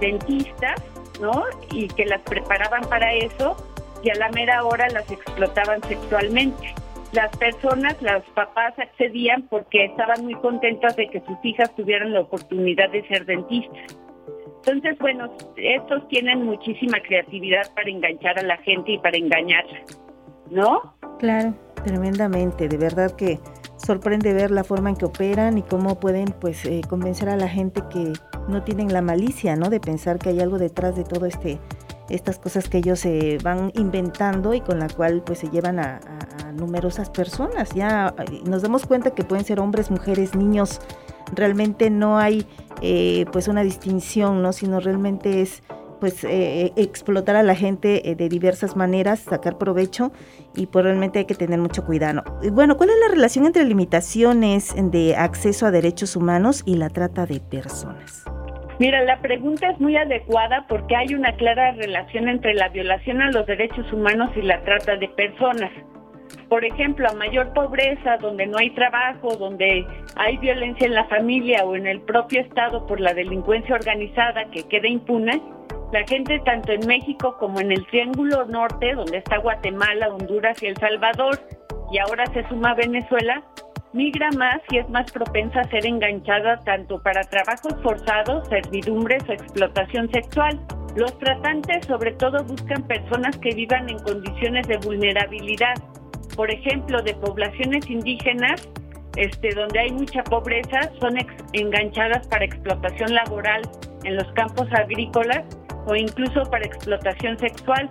dentistas, 0.00 0.82
¿no? 1.20 1.44
Y 1.70 1.88
que 1.88 2.04
las 2.06 2.20
preparaban 2.22 2.82
para 2.82 3.12
eso 3.14 3.56
y 4.02 4.10
a 4.10 4.14
la 4.14 4.30
mera 4.30 4.64
hora 4.64 4.88
las 4.88 5.10
explotaban 5.10 5.82
sexualmente 5.82 6.74
las 7.12 7.36
personas, 7.36 8.00
los 8.00 8.22
papás 8.34 8.78
accedían 8.78 9.42
porque 9.48 9.86
estaban 9.86 10.24
muy 10.24 10.34
contentas 10.36 10.94
de 10.96 11.08
que 11.08 11.20
sus 11.20 11.36
hijas 11.42 11.74
tuvieran 11.74 12.12
la 12.12 12.20
oportunidad 12.20 12.90
de 12.90 13.06
ser 13.08 13.26
dentistas. 13.26 13.96
Entonces, 14.64 14.98
bueno, 14.98 15.30
estos 15.56 16.06
tienen 16.08 16.44
muchísima 16.44 16.98
creatividad 17.00 17.72
para 17.74 17.88
enganchar 17.88 18.38
a 18.38 18.42
la 18.42 18.56
gente 18.58 18.92
y 18.92 18.98
para 18.98 19.16
engañarla, 19.16 19.80
¿no? 20.50 20.94
Claro, 21.18 21.54
tremendamente, 21.84 22.68
de 22.68 22.76
verdad 22.76 23.10
que 23.12 23.38
sorprende 23.76 24.34
ver 24.34 24.50
la 24.50 24.64
forma 24.64 24.90
en 24.90 24.96
que 24.96 25.06
operan 25.06 25.56
y 25.56 25.62
cómo 25.62 25.98
pueden 25.98 26.26
pues 26.40 26.64
eh, 26.66 26.82
convencer 26.88 27.30
a 27.30 27.36
la 27.36 27.48
gente 27.48 27.82
que 27.90 28.12
no 28.48 28.62
tienen 28.62 28.92
la 28.92 29.00
malicia, 29.00 29.56
¿no? 29.56 29.70
De 29.70 29.80
pensar 29.80 30.18
que 30.18 30.28
hay 30.28 30.40
algo 30.40 30.58
detrás 30.58 30.94
de 30.96 31.04
todo 31.04 31.26
este 31.26 31.58
estas 32.10 32.38
cosas 32.38 32.68
que 32.68 32.78
ellos 32.78 32.98
se 32.98 33.38
van 33.42 33.70
inventando 33.76 34.52
y 34.52 34.60
con 34.60 34.80
la 34.80 34.88
cual 34.88 35.22
pues 35.24 35.38
se 35.38 35.48
llevan 35.48 35.78
a, 35.78 36.00
numerosas 36.54 37.08
personas. 37.08 37.70
Ya 37.74 38.12
eh, 38.18 38.40
nos 38.44 38.62
damos 38.62 38.84
cuenta 38.84 39.12
que 39.12 39.22
pueden 39.22 39.44
ser 39.44 39.60
hombres, 39.60 39.90
mujeres, 39.90 40.34
niños. 40.34 40.80
Realmente 41.32 41.90
no 41.90 42.18
hay 42.18 42.46
eh, 42.82 43.26
pues 43.32 43.48
una 43.48 43.62
distinción, 43.62 44.42
¿no? 44.42 44.52
Sino 44.52 44.80
realmente 44.80 45.42
es 45.42 45.62
pues 46.00 46.24
eh, 46.24 46.72
explotar 46.76 47.36
a 47.36 47.42
la 47.42 47.54
gente 47.54 48.14
de 48.16 48.28
diversas 48.30 48.74
maneras, 48.74 49.20
sacar 49.20 49.58
provecho 49.58 50.12
y 50.56 50.66
pues 50.66 50.86
realmente 50.86 51.18
hay 51.18 51.24
que 51.26 51.34
tener 51.34 51.58
mucho 51.58 51.84
cuidado. 51.84 52.24
Bueno, 52.52 52.78
¿cuál 52.78 52.88
es 52.88 52.96
la 53.06 53.08
relación 53.08 53.44
entre 53.44 53.64
limitaciones 53.64 54.74
de 54.76 55.14
acceso 55.14 55.66
a 55.66 55.70
derechos 55.70 56.16
humanos 56.16 56.62
y 56.64 56.76
la 56.76 56.88
trata 56.88 57.26
de 57.26 57.38
personas? 57.40 58.24
Mira, 58.80 59.04
la 59.04 59.20
pregunta 59.20 59.68
es 59.68 59.78
muy 59.78 59.94
adecuada 59.94 60.64
porque 60.66 60.96
hay 60.96 61.12
una 61.12 61.36
clara 61.36 61.72
relación 61.72 62.30
entre 62.30 62.54
la 62.54 62.70
violación 62.70 63.20
a 63.20 63.30
los 63.30 63.46
derechos 63.46 63.92
humanos 63.92 64.30
y 64.34 64.40
la 64.40 64.62
trata 64.62 64.96
de 64.96 65.06
personas. 65.06 65.70
Por 66.48 66.64
ejemplo, 66.64 67.08
a 67.08 67.14
mayor 67.14 67.52
pobreza, 67.52 68.16
donde 68.18 68.46
no 68.46 68.58
hay 68.58 68.70
trabajo, 68.70 69.36
donde 69.36 69.86
hay 70.16 70.36
violencia 70.38 70.86
en 70.86 70.94
la 70.94 71.04
familia 71.04 71.64
o 71.64 71.76
en 71.76 71.86
el 71.86 72.00
propio 72.00 72.40
Estado 72.40 72.86
por 72.86 73.00
la 73.00 73.14
delincuencia 73.14 73.74
organizada 73.74 74.44
que 74.50 74.64
queda 74.64 74.88
impune, 74.88 75.40
La 75.92 76.06
gente 76.06 76.38
tanto 76.44 76.70
en 76.70 76.86
México 76.86 77.36
como 77.38 77.58
en 77.58 77.72
el 77.72 77.84
Triángulo 77.88 78.44
Norte, 78.44 78.94
donde 78.94 79.18
está 79.18 79.38
Guatemala, 79.38 80.08
Honduras 80.08 80.62
y 80.62 80.66
El 80.66 80.76
Salvador, 80.76 81.40
y 81.90 81.98
ahora 81.98 82.26
se 82.26 82.46
suma 82.48 82.74
Venezuela, 82.74 83.42
migra 83.92 84.30
más 84.38 84.60
y 84.70 84.78
es 84.78 84.88
más 84.88 85.10
propensa 85.10 85.60
a 85.60 85.64
ser 85.64 85.84
enganchada 85.84 86.60
tanto 86.60 87.02
para 87.02 87.22
trabajos 87.22 87.74
forzados, 87.82 88.46
servidumbres 88.48 89.28
o 89.28 89.32
explotación 89.32 90.08
sexual. 90.12 90.60
Los 90.94 91.16
tratantes 91.18 91.86
sobre 91.86 92.12
todo 92.12 92.44
buscan 92.44 92.82
personas 92.84 93.36
que 93.38 93.54
vivan 93.54 93.88
en 93.88 93.98
condiciones 93.98 94.68
de 94.68 94.76
vulnerabilidad, 94.78 95.74
por 96.40 96.50
ejemplo, 96.50 97.02
de 97.02 97.12
poblaciones 97.16 97.90
indígenas, 97.90 98.66
este, 99.14 99.50
donde 99.54 99.78
hay 99.78 99.90
mucha 99.90 100.24
pobreza, 100.24 100.90
son 100.98 101.18
enganchadas 101.52 102.26
para 102.28 102.46
explotación 102.46 103.14
laboral 103.14 103.60
en 104.04 104.16
los 104.16 104.26
campos 104.32 104.66
agrícolas 104.72 105.44
o 105.86 105.94
incluso 105.94 106.44
para 106.44 106.64
explotación 106.64 107.38
sexual. 107.38 107.90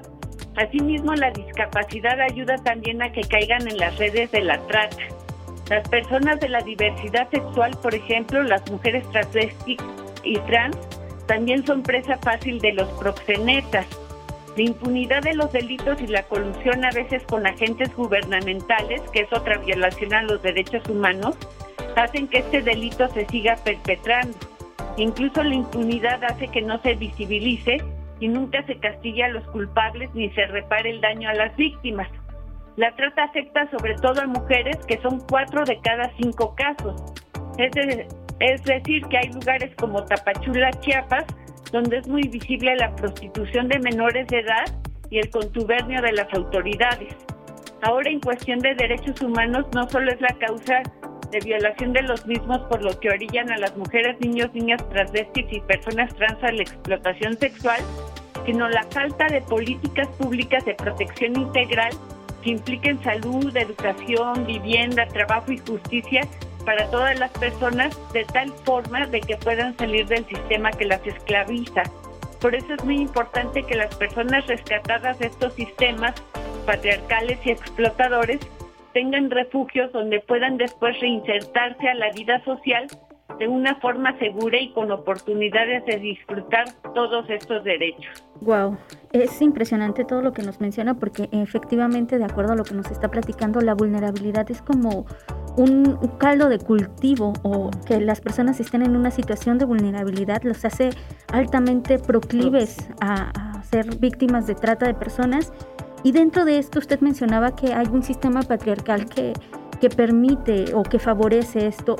Asimismo, 0.56 1.14
la 1.14 1.30
discapacidad 1.30 2.20
ayuda 2.22 2.56
también 2.64 3.04
a 3.04 3.12
que 3.12 3.22
caigan 3.22 3.68
en 3.68 3.78
las 3.78 3.96
redes 4.00 4.32
de 4.32 4.42
la 4.42 4.58
trata. 4.66 4.98
Las 5.70 5.88
personas 5.88 6.40
de 6.40 6.50
la 6.50 6.62
diversidad 6.62 7.30
sexual, 7.30 7.78
por 7.84 7.94
ejemplo, 7.94 8.42
las 8.42 8.68
mujeres 8.72 9.08
travestis 9.12 9.78
y 10.24 10.40
trans, 10.48 10.76
también 11.28 11.64
son 11.68 11.84
presa 11.84 12.18
fácil 12.18 12.58
de 12.62 12.74
los 12.74 12.88
proxenetas. 12.94 13.86
La 14.56 14.64
impunidad 14.64 15.22
de 15.22 15.36
los 15.36 15.52
delitos 15.52 16.02
y 16.02 16.08
la 16.08 16.24
colusión 16.24 16.84
a 16.84 16.92
veces 16.92 17.24
con 17.24 17.46
agentes 17.46 17.96
gubernamentales, 17.96 19.02
que 19.12 19.22
es 19.22 19.34
otra 19.34 19.58
violación 19.60 20.14
a 20.14 20.24
los 20.24 20.42
derechos 20.42 20.88
humanos, 20.90 21.38
hacen 21.96 22.28
que 22.28 22.40
este 22.40 22.62
delito 22.62 23.08
se 23.10 23.26
siga 23.28 23.56
perpetrando. 23.64 24.38
Incluso 24.98 25.44
la 25.44 25.56
impunidad 25.56 26.24
hace 26.24 26.48
que 26.50 26.62
no 26.62 26.82
se 26.82 26.96
visibilice 26.96 27.78
y 28.20 28.28
nunca 28.28 28.64
se 28.66 28.78
castigue 28.80 29.24
a 29.24 29.30
los 29.30 29.48
culpables 29.48 30.10
ni 30.14 30.30
se 30.32 30.46
repare 30.48 30.90
el 30.90 31.02
daño 31.02 31.30
a 31.30 31.34
las 31.34 31.56
víctimas. 31.56 32.10
La 32.76 32.96
trata 32.96 33.24
afecta 33.24 33.70
sobre 33.72 33.96
todo 33.96 34.22
a 34.22 34.28
mujeres, 34.28 34.78
que 34.88 35.02
son 35.02 35.20
cuatro 35.30 35.64
de 35.66 35.80
cada 35.82 36.12
cinco 36.18 36.56
casos. 36.56 37.02
Es, 37.58 37.72
es 38.40 38.64
decir, 38.64 39.06
que 39.08 39.18
hay 39.18 39.32
lugares 39.34 39.76
como 39.76 40.04
Tapachula, 40.06 40.72
Chiapas, 40.80 41.26
donde 41.72 41.98
es 41.98 42.08
muy 42.08 42.24
visible 42.24 42.76
la 42.76 42.96
prostitución 42.96 43.68
de 43.68 43.80
menores 43.80 44.28
de 44.28 44.40
edad 44.40 44.66
y 45.10 45.20
el 45.20 45.30
contubernio 45.30 46.02
de 46.02 46.14
las 46.14 46.34
autoridades. 46.34 47.16
Ahora, 47.82 48.10
en 48.10 48.20
cuestión 48.20 48.60
de 48.60 48.76
derechos 48.76 49.22
humanos, 49.22 49.66
no 49.74 49.88
solo 49.90 50.12
es 50.12 50.20
la 50.20 50.36
causa 50.40 50.82
de 51.32 51.40
violación 51.40 51.94
de 51.94 52.02
los 52.02 52.26
mismos 52.26 52.60
por 52.70 52.84
lo 52.84 53.00
que 53.00 53.10
orillan 53.10 53.52
a 53.52 53.58
las 53.58 53.76
mujeres, 53.78 54.20
niños, 54.20 54.54
niñas 54.54 54.88
transvestis 54.90 55.46
y 55.52 55.60
personas 55.62 56.14
trans 56.16 56.44
a 56.44 56.52
la 56.52 56.62
explotación 56.62 57.38
sexual, 57.38 57.80
sino 58.46 58.68
la 58.68 58.84
falta 58.84 59.28
de 59.28 59.42
políticas 59.42 60.08
públicas 60.18 60.66
de 60.66 60.74
protección 60.74 61.40
integral 61.40 61.92
que 62.44 62.52
impliquen 62.52 63.02
salud, 63.04 63.56
educación, 63.56 64.46
vivienda, 64.46 65.06
trabajo 65.08 65.52
y 65.52 65.58
justicia 65.60 66.22
para 66.66 66.90
todas 66.92 67.20
las 67.20 67.32
personas 67.32 67.98
de 68.14 68.26
tal 68.26 68.52
forma 68.66 69.06
de 69.08 69.22
que 69.22 69.38
puedan 69.38 69.76
salir 69.78 70.08
del 70.08 70.26
sistema 70.26 70.72
que 70.72 70.86
las 70.86 71.06
esclaviza. 71.06 71.84
Por 72.42 72.56
eso 72.56 72.74
es 72.74 72.84
muy 72.86 72.98
importante 72.98 73.64
que 73.64 73.76
las 73.76 73.94
personas 73.96 74.48
rescatadas 74.48 75.20
de 75.20 75.28
estos 75.28 75.54
sistemas 75.54 76.14
patriarcales 76.66 77.40
y 77.46 77.52
explotadores 77.52 78.40
tengan 78.94 79.30
refugios 79.30 79.92
donde 79.92 80.20
puedan 80.22 80.58
después 80.58 81.00
reinsertarse 81.00 81.88
a 81.88 81.96
la 81.96 82.12
vida 82.12 82.44
social 82.44 82.88
de 83.40 83.48
una 83.48 83.76
forma 83.76 84.18
segura 84.20 84.60
y 84.60 84.72
con 84.74 84.92
oportunidades 84.92 85.86
de 85.86 85.98
disfrutar 85.98 86.66
todos 86.94 87.30
estos 87.30 87.64
derechos. 87.64 88.24
Wow, 88.42 88.78
es 89.14 89.42
impresionante 89.42 90.04
todo 90.04 90.22
lo 90.22 90.34
que 90.34 90.44
nos 90.44 90.60
menciona 90.60 90.96
porque 90.96 91.30
efectivamente, 91.32 92.18
de 92.18 92.26
acuerdo 92.26 92.54
a 92.54 92.56
lo 92.56 92.64
que 92.64 92.74
nos 92.74 92.92
está 92.92 93.10
platicando, 93.10 93.62
la 93.62 93.76
vulnerabilidad 93.76 94.50
es 94.52 94.62
como 94.62 95.06
un 95.60 95.98
caldo 96.18 96.48
de 96.48 96.58
cultivo 96.58 97.34
o 97.44 97.70
que 97.86 98.00
las 98.00 98.22
personas 98.22 98.62
estén 98.62 98.82
en 98.82 98.96
una 98.96 99.12
situación 99.12 99.58
de 99.58 99.66
vulnerabilidad 99.66 100.42
los 100.44 100.64
hace 100.64 100.92
altamente 101.34 102.00
proclives 102.00 102.78
a, 103.02 103.32
a 103.58 103.64
ser 103.64 103.98
víctimas 103.98 104.48
de 104.48 104.56
trata 104.56 104.86
de 104.88 104.94
personas. 104.94 105.52
Y 106.02 106.14
dentro 106.14 106.46
de 106.46 106.60
esto 106.60 106.80
usted 106.80 107.02
mencionaba 107.02 107.58
que 107.58 107.74
hay 107.74 107.88
un 107.88 108.04
sistema 108.04 108.42
patriarcal 108.42 109.06
que, 109.06 109.34
que 109.82 109.90
permite 109.90 110.74
o 110.74 110.84
que 110.84 110.98
favorece 110.98 111.68
esto 111.68 111.98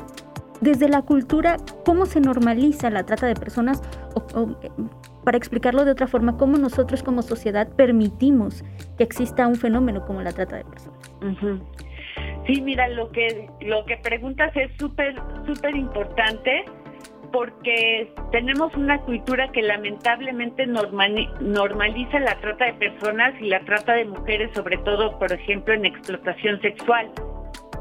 desde 0.60 0.88
la 0.88 1.02
cultura, 1.02 1.56
¿cómo 1.84 2.06
se 2.06 2.20
normaliza 2.20 2.90
la 2.90 3.04
trata 3.04 3.26
de 3.26 3.34
personas? 3.34 3.82
O, 4.14 4.56
para 5.24 5.36
explicarlo 5.36 5.84
de 5.84 5.92
otra 5.92 6.06
forma, 6.06 6.36
¿cómo 6.36 6.56
nosotros 6.58 7.02
como 7.02 7.22
sociedad 7.22 7.68
permitimos 7.68 8.64
que 8.96 9.04
exista 9.04 9.46
un 9.46 9.56
fenómeno 9.56 10.04
como 10.06 10.22
la 10.22 10.32
trata 10.32 10.56
de 10.56 10.64
personas? 10.64 10.98
Sí, 12.50 12.60
mira, 12.62 12.88
lo 12.88 13.12
que, 13.12 13.48
lo 13.60 13.84
que 13.84 13.96
preguntas 13.98 14.50
es 14.56 14.72
súper, 14.76 15.14
súper 15.46 15.76
importante 15.76 16.64
porque 17.30 18.12
tenemos 18.32 18.74
una 18.74 19.00
cultura 19.02 19.52
que 19.52 19.62
lamentablemente 19.62 20.66
normaliza 20.66 22.18
la 22.18 22.34
trata 22.40 22.64
de 22.64 22.74
personas 22.74 23.40
y 23.40 23.46
la 23.46 23.60
trata 23.60 23.92
de 23.92 24.04
mujeres, 24.04 24.50
sobre 24.52 24.78
todo, 24.78 25.16
por 25.16 25.32
ejemplo, 25.32 25.74
en 25.74 25.86
explotación 25.86 26.60
sexual. 26.60 27.12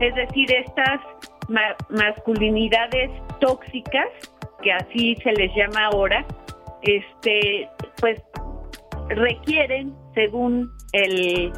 Es 0.01 0.13
decir, 0.13 0.51
estas 0.51 1.01
masculinidades 1.89 3.09
tóxicas, 3.39 4.07
que 4.61 4.71
así 4.71 5.15
se 5.23 5.31
les 5.31 5.51
llama 5.55 5.87
ahora, 5.87 6.23
este, 6.83 7.67
pues 7.99 8.21
requieren, 9.07 9.95
según 10.13 10.69
el, 10.93 11.51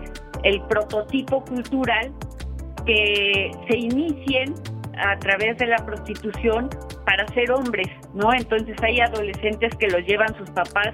el 0.43 0.61
prototipo 0.69 1.43
cultural, 1.43 2.13
que 2.85 3.51
se 3.69 3.77
inicien 3.77 4.53
a 4.97 5.17
través 5.19 5.57
de 5.57 5.67
la 5.67 5.77
prostitución 5.85 6.69
para 7.05 7.27
ser 7.29 7.51
hombres, 7.51 7.87
¿no? 8.13 8.33
Entonces 8.33 8.75
hay 8.81 8.99
adolescentes 8.99 9.75
que 9.77 9.87
los 9.87 10.05
llevan 10.05 10.35
sus 10.37 10.49
papás 10.51 10.93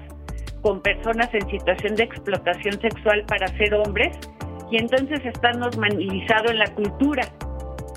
con 0.62 0.80
personas 0.80 1.28
en 1.34 1.48
situación 1.50 1.94
de 1.94 2.04
explotación 2.04 2.80
sexual 2.80 3.24
para 3.26 3.46
ser 3.58 3.74
hombres 3.74 4.16
y 4.70 4.76
entonces 4.76 5.24
está 5.24 5.52
normalizado 5.52 6.50
en 6.50 6.58
la 6.58 6.74
cultura. 6.74 7.28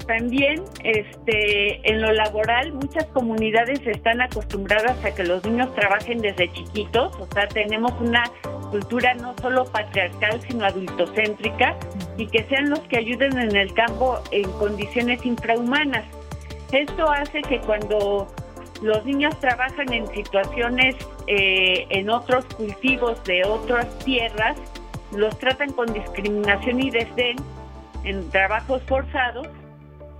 También 0.08 0.64
este, 0.84 1.90
en 1.90 2.02
lo 2.02 2.12
laboral 2.12 2.74
muchas 2.74 3.06
comunidades 3.08 3.80
están 3.86 4.22
acostumbradas 4.22 5.04
a 5.06 5.14
que 5.14 5.24
los 5.24 5.46
niños 5.46 5.74
trabajen 5.76 6.20
desde 6.20 6.52
chiquitos, 6.52 7.16
o 7.18 7.28
sea, 7.34 7.48
tenemos 7.48 7.94
una 8.02 8.24
cultura 8.72 9.14
no 9.14 9.36
solo 9.42 9.66
patriarcal, 9.66 10.42
sino 10.42 10.66
adultocéntrica, 10.66 11.78
y 12.18 12.28
que 12.28 12.44
sean 12.44 12.70
los 12.70 12.80
que 12.82 12.98
ayuden 12.98 13.38
en 13.38 13.56
el 13.56 13.74
campo 13.74 14.20
en 14.32 14.50
condiciones 14.54 15.26
infrahumanas. 15.26 16.06
Esto 16.72 17.10
hace 17.10 17.42
que 17.42 17.60
cuando 17.62 18.28
los 18.82 19.06
niños 19.06 19.38
trabajan 19.40 19.92
en 19.94 20.08
situaciones, 20.08 20.96
eh, 21.28 21.86
en 21.90 22.10
otros 22.10 22.46
cultivos 22.56 23.24
de 23.26 23.44
otras 23.46 23.88
tierras, 24.00 24.58
los 25.16 25.38
tratan 25.40 25.72
con 25.74 25.92
discriminación 25.94 26.82
y 26.82 26.90
desdén 26.90 27.38
en 28.04 28.30
trabajos 28.32 28.82
forzados 28.88 29.48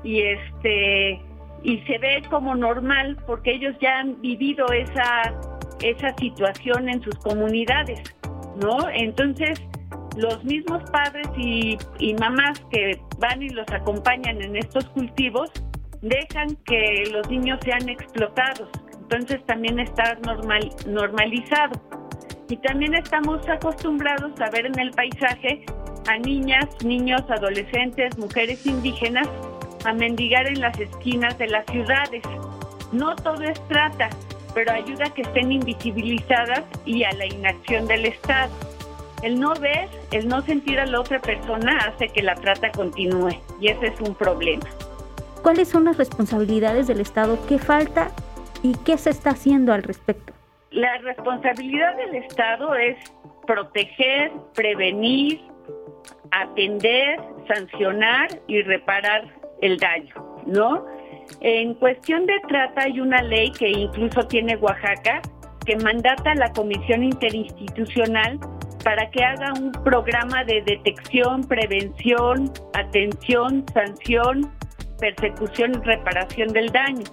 y 0.04 0.22
este 0.22 1.22
y 1.64 1.78
se 1.82 1.98
ve 2.00 2.24
como 2.30 2.56
normal 2.56 3.18
porque 3.26 3.54
ellos 3.54 3.76
ya 3.80 4.00
han 4.00 4.20
vivido 4.22 4.66
esa 4.72 5.34
esa 5.82 6.14
situación 6.18 6.90
en 6.90 7.02
sus 7.02 7.16
comunidades, 7.16 8.02
¿no? 8.58 8.88
Entonces, 8.90 9.60
los 10.18 10.44
mismos 10.44 10.84
padres 10.92 11.28
y, 11.38 11.78
mamás 12.20 12.60
que 12.72 13.00
van 13.18 13.42
y 13.42 13.50
los 13.50 13.68
acompañan 13.72 14.42
en 14.42 14.56
estos 14.56 14.86
cultivos 14.90 15.50
dejan 16.02 16.56
que 16.66 17.04
los 17.12 17.30
niños 17.30 17.60
sean 17.64 17.88
explotados. 17.88 18.70
Entonces 19.02 19.46
también 19.46 19.80
está 19.80 20.16
normal, 20.26 20.70
normalizado. 20.88 21.80
Y 22.50 22.58
también 22.58 22.96
estamos 22.96 23.48
acostumbrados 23.48 24.32
a 24.42 24.50
ver 24.50 24.66
en 24.66 24.78
el 24.80 24.92
paisaje 24.92 25.66
a 26.08 26.18
niñas, 26.18 26.68
niños, 26.84 27.22
adolescentes, 27.30 28.18
mujeres 28.18 28.66
indígenas 28.66 29.28
a 29.86 29.94
mendigar 29.94 30.48
en 30.48 30.60
las 30.60 30.78
esquinas 30.80 31.38
de 31.38 31.48
las 31.48 31.66
ciudades. 31.68 32.24
No 32.92 33.16
todo 33.16 33.42
es 33.44 33.60
trata, 33.68 34.10
pero 34.54 34.72
ayuda 34.72 35.06
a 35.06 35.14
que 35.14 35.22
estén 35.22 35.52
invisibilizadas 35.52 36.64
y 36.86 37.04
a 37.04 37.12
la 37.14 37.26
inacción 37.26 37.88
del 37.88 38.06
Estado. 38.08 38.52
El 39.22 39.40
no 39.40 39.54
ver, 39.54 39.88
el 40.12 40.28
no 40.28 40.42
sentir 40.42 40.80
a 40.80 40.86
la 40.86 41.00
otra 41.00 41.20
persona 41.20 41.78
hace 41.78 42.08
que 42.10 42.24
la 42.24 42.36
trata 42.36 42.72
continúe 42.72 43.30
y 43.60 43.68
ese 43.68 43.88
es 43.88 44.02
un 44.02 44.16
problema. 44.16 44.66
¿Cuáles 45.44 45.70
son 45.70 45.86
las 45.86 45.98
responsabilidades 45.98 46.88
del 46.88 47.02
Estado? 47.02 47.38
¿Qué 47.48 47.60
falta 47.60 48.12
y 48.64 48.76
qué 48.86 48.98
se 48.98 49.12
está 49.12 49.32
haciendo 49.32 49.74
al 49.74 49.84
respecto? 49.84 50.34
La 50.72 50.98
responsabilidad 51.00 51.96
del 51.98 52.16
Estado 52.16 52.74
es 52.76 52.98
proteger, 53.46 54.32
prevenir, 54.56 55.42
atender, 56.32 57.20
sancionar 57.48 58.30
y 58.48 58.62
reparar 58.62 59.26
el 59.62 59.78
daño, 59.78 60.16
¿no? 60.46 60.86
En 61.42 61.74
cuestión 61.76 62.26
de 62.26 62.40
trata 62.48 62.82
hay 62.82 63.00
una 63.00 63.22
ley 63.22 63.52
que 63.52 63.70
incluso 63.70 64.26
tiene 64.28 64.56
Oaxaca, 64.58 65.22
que 65.66 65.76
mandata 65.78 66.32
a 66.32 66.36
la 66.36 66.52
Comisión 66.54 67.04
Interinstitucional 67.04 68.40
para 68.84 69.10
que 69.12 69.24
haga 69.24 69.54
un 69.54 69.72
programa 69.72 70.44
de 70.44 70.62
detección, 70.62 71.44
prevención, 71.44 72.52
atención, 72.74 73.66
sanción, 73.74 74.52
persecución 75.00 75.74
y 75.76 75.86
reparación 75.86 76.50
del 76.50 76.72
daño. 76.72 77.04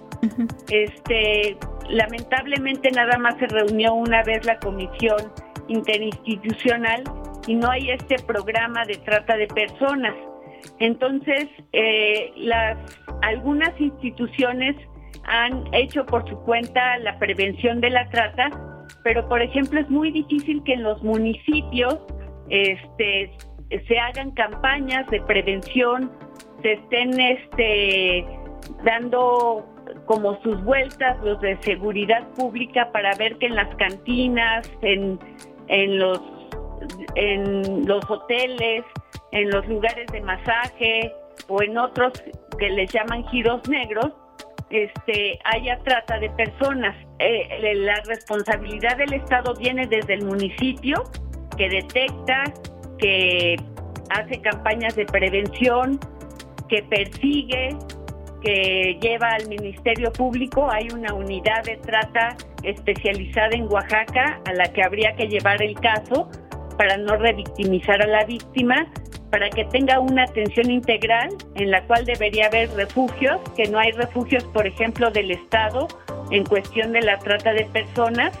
Este, 0.69 1.57
lamentablemente 1.89 2.91
nada 2.91 3.17
más 3.17 3.37
se 3.39 3.47
reunió 3.47 3.93
una 3.93 4.23
vez 4.23 4.45
la 4.45 4.59
comisión 4.59 5.31
interinstitucional 5.67 7.03
y 7.47 7.55
no 7.55 7.69
hay 7.69 7.91
este 7.91 8.15
programa 8.23 8.85
de 8.85 8.95
trata 8.97 9.37
de 9.37 9.47
personas. 9.47 10.13
Entonces, 10.79 11.47
eh, 11.73 12.31
las 12.35 12.77
algunas 13.21 13.79
instituciones 13.79 14.75
han 15.25 15.63
hecho 15.73 16.05
por 16.05 16.27
su 16.29 16.37
cuenta 16.39 16.97
la 16.99 17.17
prevención 17.19 17.81
de 17.81 17.89
la 17.89 18.09
trata, 18.09 18.49
pero 19.09 19.27
por 19.27 19.41
ejemplo 19.41 19.79
es 19.79 19.89
muy 19.89 20.11
difícil 20.11 20.63
que 20.65 20.73
en 20.73 20.83
los 20.83 21.01
municipios 21.01 21.97
este, 22.49 23.31
se 23.87 23.97
hagan 23.97 24.29
campañas 24.35 25.09
de 25.09 25.19
prevención, 25.21 26.11
se 26.61 26.73
estén 26.73 27.19
este, 27.19 28.23
dando 28.85 29.65
como 30.05 30.39
sus 30.43 30.63
vueltas 30.63 31.17
los 31.23 31.41
de 31.41 31.57
seguridad 31.63 32.27
pública 32.35 32.91
para 32.91 33.15
ver 33.15 33.35
que 33.39 33.47
en 33.47 33.55
las 33.55 33.75
cantinas, 33.77 34.71
en, 34.83 35.17
en 35.69 35.97
los 35.97 36.21
en 37.15 37.87
los 37.87 38.07
hoteles, 38.11 38.83
en 39.31 39.49
los 39.49 39.67
lugares 39.67 40.05
de 40.11 40.21
masaje 40.21 41.11
o 41.47 41.63
en 41.63 41.79
otros 41.79 42.13
que 42.59 42.69
les 42.69 42.93
llaman 42.93 43.25
giros 43.29 43.67
negros, 43.67 44.13
este, 44.69 45.39
haya 45.43 45.79
trata 45.83 46.19
de 46.19 46.29
personas. 46.31 46.95
Eh, 47.19 47.75
la 47.75 48.01
responsabilidad 48.05 48.97
del 48.97 49.13
Estado 49.13 49.53
viene 49.55 49.87
desde 49.87 50.15
el 50.15 50.25
municipio, 50.25 51.03
que 51.57 51.69
detecta, 51.69 52.43
que 52.97 53.55
hace 54.09 54.41
campañas 54.41 54.95
de 54.95 55.05
prevención, 55.05 55.99
que 56.67 56.83
persigue, 56.83 57.75
que 58.41 58.97
lleva 59.01 59.29
al 59.33 59.47
Ministerio 59.47 60.11
Público. 60.11 60.69
Hay 60.71 60.87
una 60.93 61.13
unidad 61.13 61.63
de 61.63 61.77
trata 61.77 62.37
especializada 62.63 63.49
en 63.53 63.71
Oaxaca 63.71 64.39
a 64.45 64.53
la 64.53 64.71
que 64.71 64.83
habría 64.83 65.15
que 65.15 65.27
llevar 65.27 65.61
el 65.61 65.75
caso 65.75 66.29
para 66.77 66.97
no 66.97 67.15
revictimizar 67.17 68.01
a 68.01 68.07
la 68.07 68.23
víctima 68.25 68.87
para 69.31 69.49
que 69.49 69.65
tenga 69.65 69.99
una 69.99 70.23
atención 70.23 70.71
integral 70.71 71.29
en 71.55 71.71
la 71.71 71.83
cual 71.83 72.05
debería 72.05 72.47
haber 72.47 72.69
refugios, 72.71 73.39
que 73.55 73.67
no 73.67 73.79
hay 73.79 73.91
refugios, 73.91 74.43
por 74.45 74.65
ejemplo, 74.65 75.11
del 75.11 75.31
Estado 75.31 75.87
en 76.31 76.45
cuestión 76.45 76.91
de 76.91 77.01
la 77.01 77.19
trata 77.19 77.53
de 77.53 77.65
personas, 77.65 78.37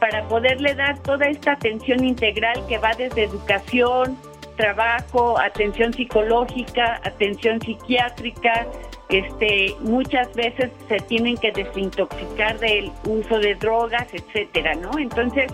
para 0.00 0.26
poderle 0.28 0.74
dar 0.74 0.98
toda 1.02 1.26
esta 1.28 1.52
atención 1.52 2.04
integral 2.04 2.64
que 2.66 2.78
va 2.78 2.92
desde 2.94 3.24
educación, 3.24 4.16
trabajo, 4.56 5.38
atención 5.38 5.92
psicológica, 5.92 7.00
atención 7.04 7.60
psiquiátrica, 7.60 8.66
este, 9.08 9.74
muchas 9.80 10.32
veces 10.34 10.70
se 10.88 10.96
tienen 11.00 11.36
que 11.36 11.52
desintoxicar 11.52 12.58
del 12.58 12.90
uso 13.06 13.38
de 13.38 13.54
drogas, 13.54 14.06
etcétera, 14.12 14.74
¿no? 14.74 14.98
Entonces, 14.98 15.52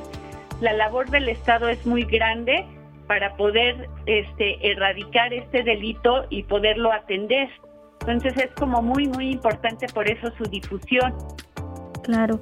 la 0.61 0.73
labor 0.73 1.11
del 1.11 1.29
Estado 1.29 1.69
es 1.69 1.85
muy 1.85 2.05
grande 2.05 2.65
para 3.09 3.35
poder 3.37 3.89
este, 4.07 4.71
erradicar 4.71 5.33
este 5.33 5.65
delito 5.65 6.27
y 6.31 6.45
poderlo 6.45 6.93
atender. 6.93 7.49
Entonces 8.03 8.37
es 8.37 8.51
como 8.53 8.81
muy, 8.83 9.09
muy 9.09 9.31
importante 9.31 9.87
por 9.93 10.09
eso 10.09 10.31
su 10.39 10.45
difusión. 10.45 11.13
Claro. 12.05 12.41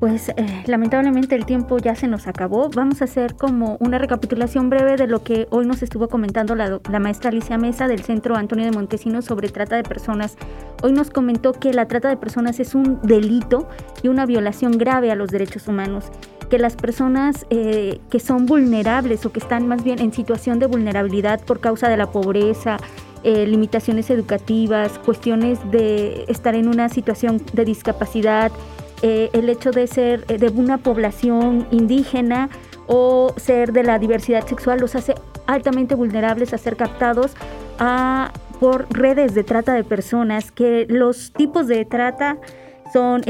Pues 0.00 0.30
eh, 0.30 0.64
lamentablemente 0.66 1.36
el 1.36 1.46
tiempo 1.46 1.78
ya 1.78 1.94
se 1.94 2.08
nos 2.08 2.26
acabó. 2.26 2.68
Vamos 2.70 3.02
a 3.02 3.04
hacer 3.04 3.36
como 3.36 3.76
una 3.78 3.98
recapitulación 3.98 4.68
breve 4.68 4.96
de 4.96 5.06
lo 5.06 5.22
que 5.22 5.46
hoy 5.50 5.64
nos 5.64 5.80
estuvo 5.80 6.08
comentando 6.08 6.56
la, 6.56 6.80
la, 6.90 6.98
maestra 6.98 7.30
Alicia 7.30 7.56
Mesa 7.56 7.86
del 7.86 8.02
Centro 8.02 8.34
Antonio 8.34 8.64
de 8.64 8.72
Montesinos 8.72 9.26
sobre 9.26 9.48
trata 9.48 9.76
de 9.76 9.84
personas. 9.84 10.36
Hoy 10.82 10.90
nos 10.90 11.10
comentó 11.10 11.52
que 11.52 11.72
la 11.72 11.86
trata 11.86 12.08
de 12.08 12.16
personas 12.16 12.58
es 12.58 12.74
un 12.74 13.00
delito 13.02 13.68
y 14.02 14.08
una 14.08 14.26
violación 14.26 14.72
grave 14.76 15.12
a 15.12 15.14
los 15.14 15.30
derechos 15.30 15.68
humanos 15.68 16.10
que 16.52 16.58
las 16.58 16.76
personas 16.76 17.46
eh, 17.48 17.98
que 18.10 18.20
son 18.20 18.44
vulnerables 18.44 19.24
o 19.24 19.32
que 19.32 19.38
están 19.38 19.66
más 19.68 19.82
bien 19.82 20.00
en 20.00 20.12
situación 20.12 20.58
de 20.58 20.66
vulnerabilidad 20.66 21.40
por 21.40 21.60
causa 21.60 21.88
de 21.88 21.96
la 21.96 22.10
pobreza, 22.10 22.76
eh, 23.24 23.46
limitaciones 23.46 24.10
educativas, 24.10 24.98
cuestiones 24.98 25.58
de 25.70 26.26
estar 26.28 26.54
en 26.54 26.68
una 26.68 26.90
situación 26.90 27.40
de 27.54 27.64
discapacidad, 27.64 28.52
eh, 29.00 29.30
el 29.32 29.48
hecho 29.48 29.70
de 29.70 29.86
ser 29.86 30.26
de 30.26 30.48
una 30.50 30.76
población 30.76 31.66
indígena 31.70 32.50
o 32.86 33.32
ser 33.38 33.72
de 33.72 33.84
la 33.84 33.98
diversidad 33.98 34.46
sexual 34.46 34.78
los 34.78 34.94
hace 34.94 35.14
altamente 35.46 35.94
vulnerables 35.94 36.52
a 36.52 36.58
ser 36.58 36.76
captados 36.76 37.32
a, 37.78 38.30
por 38.60 38.88
redes 38.90 39.34
de 39.34 39.42
trata 39.42 39.72
de 39.72 39.84
personas, 39.84 40.52
que 40.52 40.84
los 40.86 41.32
tipos 41.32 41.66
de 41.66 41.86
trata 41.86 42.36
son 42.92 43.22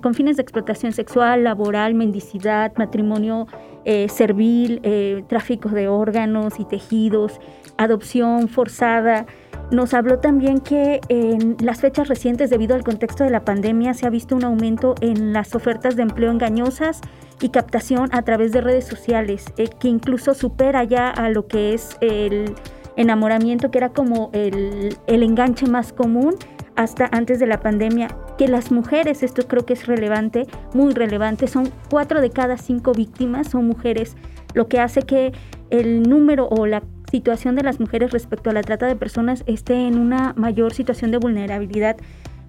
con 0.00 0.14
fines 0.14 0.36
de 0.36 0.42
explotación 0.42 0.92
sexual, 0.92 1.44
laboral, 1.44 1.94
mendicidad, 1.94 2.72
matrimonio 2.76 3.46
eh, 3.84 4.08
servil, 4.08 4.80
eh, 4.82 5.24
tráfico 5.26 5.70
de 5.70 5.88
órganos 5.88 6.60
y 6.60 6.64
tejidos, 6.64 7.40
adopción 7.78 8.48
forzada. 8.48 9.26
Nos 9.70 9.94
habló 9.94 10.18
también 10.18 10.60
que 10.60 11.00
en 11.08 11.56
las 11.60 11.80
fechas 11.80 12.08
recientes, 12.08 12.50
debido 12.50 12.74
al 12.74 12.84
contexto 12.84 13.24
de 13.24 13.30
la 13.30 13.44
pandemia, 13.44 13.94
se 13.94 14.06
ha 14.06 14.10
visto 14.10 14.36
un 14.36 14.44
aumento 14.44 14.94
en 15.00 15.32
las 15.32 15.54
ofertas 15.54 15.96
de 15.96 16.02
empleo 16.02 16.30
engañosas 16.30 17.00
y 17.40 17.48
captación 17.48 18.10
a 18.12 18.22
través 18.22 18.52
de 18.52 18.60
redes 18.60 18.84
sociales, 18.84 19.46
eh, 19.56 19.68
que 19.78 19.88
incluso 19.88 20.34
supera 20.34 20.84
ya 20.84 21.08
a 21.08 21.30
lo 21.30 21.46
que 21.46 21.72
es 21.72 21.96
el 22.00 22.54
enamoramiento, 22.96 23.70
que 23.70 23.78
era 23.78 23.90
como 23.90 24.30
el, 24.34 24.96
el 25.06 25.22
enganche 25.22 25.66
más 25.66 25.92
común 25.92 26.34
hasta 26.80 27.10
antes 27.12 27.38
de 27.38 27.46
la 27.46 27.60
pandemia, 27.60 28.08
que 28.38 28.48
las 28.48 28.72
mujeres, 28.72 29.22
esto 29.22 29.46
creo 29.46 29.66
que 29.66 29.74
es 29.74 29.86
relevante, 29.86 30.46
muy 30.72 30.94
relevante, 30.94 31.46
son 31.46 31.70
cuatro 31.90 32.22
de 32.22 32.30
cada 32.30 32.56
cinco 32.56 32.92
víctimas 32.92 33.48
son 33.48 33.66
mujeres, 33.66 34.16
lo 34.54 34.66
que 34.66 34.80
hace 34.80 35.02
que 35.02 35.32
el 35.68 36.02
número 36.02 36.48
o 36.48 36.64
la 36.64 36.82
situación 37.10 37.54
de 37.54 37.64
las 37.64 37.80
mujeres 37.80 38.12
respecto 38.12 38.48
a 38.48 38.54
la 38.54 38.62
trata 38.62 38.86
de 38.86 38.96
personas 38.96 39.44
esté 39.46 39.74
en 39.74 39.98
una 39.98 40.32
mayor 40.38 40.72
situación 40.72 41.10
de 41.10 41.18
vulnerabilidad 41.18 41.98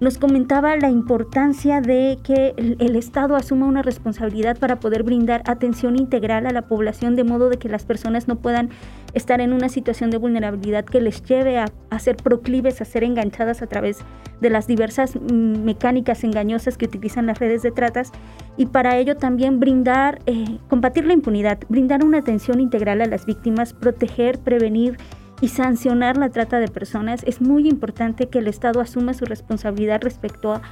nos 0.02 0.18
comentaba 0.18 0.76
la 0.76 0.90
importancia 0.90 1.80
de 1.80 2.18
que 2.24 2.54
el, 2.56 2.96
Estado 2.96 3.36
asuma 3.36 3.66
una 3.66 3.82
responsabilidad 3.82 4.58
para 4.58 4.80
poder 4.80 5.04
brindar 5.04 5.42
atención 5.46 5.94
integral 5.96 6.44
a 6.48 6.50
la 6.50 6.62
población 6.62 7.14
de 7.14 7.22
modo 7.22 7.48
de 7.48 7.56
que 7.56 7.68
las 7.68 7.84
personas 7.84 8.26
no 8.26 8.34
puedan 8.34 8.70
estar 9.14 9.40
en 9.40 9.52
una 9.52 9.68
situación 9.68 10.10
de 10.10 10.16
vulnerabilidad 10.16 10.84
que 10.84 11.00
les 11.00 11.22
lleve 11.22 11.56
a, 11.56 11.68
ser 12.00 12.16
proclives, 12.16 12.80
a 12.80 12.84
ser 12.84 13.04
enganchadas 13.04 13.62
a 13.62 13.68
través 13.68 13.98
de 14.40 14.50
las 14.50 14.66
diversas 14.66 15.14
mm, 15.14 15.62
mecánicas 15.62 16.24
engañosas 16.24 16.76
que 16.76 16.86
utilizan 16.86 17.26
las 17.26 17.38
redes 17.38 17.62
de 17.62 17.70
tratas 17.70 18.10
y 18.56 18.66
para 18.66 18.96
ello 18.96 19.16
también 19.16 19.60
brindar, 19.60 20.18
eh, 20.26 20.58
combatir 20.68 21.04
la 21.04 21.12
impunidad, 21.12 21.60
brindar 21.68 22.04
una 22.04 22.18
atención 22.18 22.58
integral 22.58 23.02
a 23.02 23.06
las 23.06 23.24
víctimas, 23.24 23.72
proteger, 23.72 24.40
prevenir, 24.40 24.96
y 25.42 25.48
sancionar 25.48 26.16
la 26.16 26.30
trata 26.30 26.60
de 26.60 26.68
personas, 26.68 27.24
es 27.26 27.40
muy 27.40 27.68
importante 27.68 28.28
que 28.28 28.38
el 28.38 28.46
Estado 28.46 28.80
asuma 28.80 29.12
su 29.12 29.24
responsabilidad 29.24 30.00
respecto 30.00 30.54
a, 30.54 30.62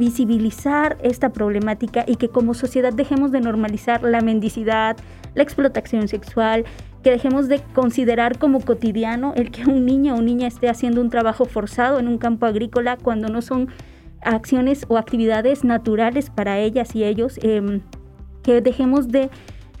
visibilizar 0.00 0.98
esta 1.00 1.28
problemática 1.28 2.02
y 2.08 2.16
que 2.16 2.28
como 2.28 2.54
sociedad 2.54 2.92
dejemos 2.92 3.30
de 3.30 3.40
normalizar 3.40 4.02
la 4.02 4.20
mendicidad, 4.20 4.96
la 5.34 5.44
explotación 5.44 6.08
sexual, 6.08 6.64
que 7.04 7.12
dejemos 7.12 7.46
de 7.46 7.60
considerar 7.72 8.36
como 8.36 8.60
cotidiano 8.60 9.32
el 9.36 9.52
que 9.52 9.64
un 9.64 9.86
niño 9.86 10.16
o 10.16 10.22
niña 10.22 10.48
esté 10.48 10.68
haciendo 10.68 11.00
un 11.00 11.08
trabajo 11.08 11.44
forzado 11.44 12.00
en 12.00 12.08
un 12.08 12.18
campo 12.18 12.46
agrícola 12.46 12.96
cuando 12.96 13.28
no 13.28 13.42
son 13.42 13.68
acciones 14.22 14.86
o 14.88 14.98
actividades 14.98 15.62
naturales 15.62 16.30
para 16.30 16.58
ellas 16.58 16.96
y 16.96 17.04
ellos, 17.04 17.38
em, 17.42 17.80
que 18.42 18.60
dejemos 18.60 19.06
de 19.06 19.30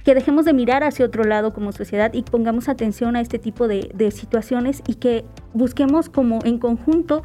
que 0.06 0.14
dejemos 0.14 0.44
de 0.44 0.52
mirar 0.52 0.84
hacia 0.84 1.04
otro 1.04 1.24
lado 1.24 1.52
como 1.52 1.72
sociedad 1.72 2.14
y 2.14 2.22
pongamos 2.22 2.68
atención 2.68 3.16
a 3.16 3.20
este 3.20 3.40
tipo 3.40 3.66
de, 3.66 4.12
situaciones 4.12 4.80
y 4.86 4.94
que 4.94 5.24
busquemos 5.52 6.08
como 6.08 6.38
en 6.44 6.60
conjunto 6.60 7.24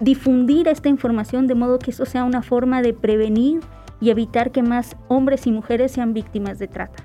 difundir 0.00 0.66
esta 0.66 0.88
información 0.88 1.46
de 1.46 1.54
modo 1.54 1.78
que 1.78 1.90
eso 1.90 2.06
sea 2.06 2.24
una 2.24 2.40
forma 2.40 2.80
de 2.80 2.94
prevenir 2.94 3.60
y 4.00 4.08
evitar 4.08 4.50
que 4.50 4.62
más 4.62 4.96
hombres 5.08 5.46
y 5.46 5.52
mujeres 5.52 5.92
sean 5.92 6.14
víctimas 6.14 6.58
de 6.58 6.68
trata. 6.68 7.04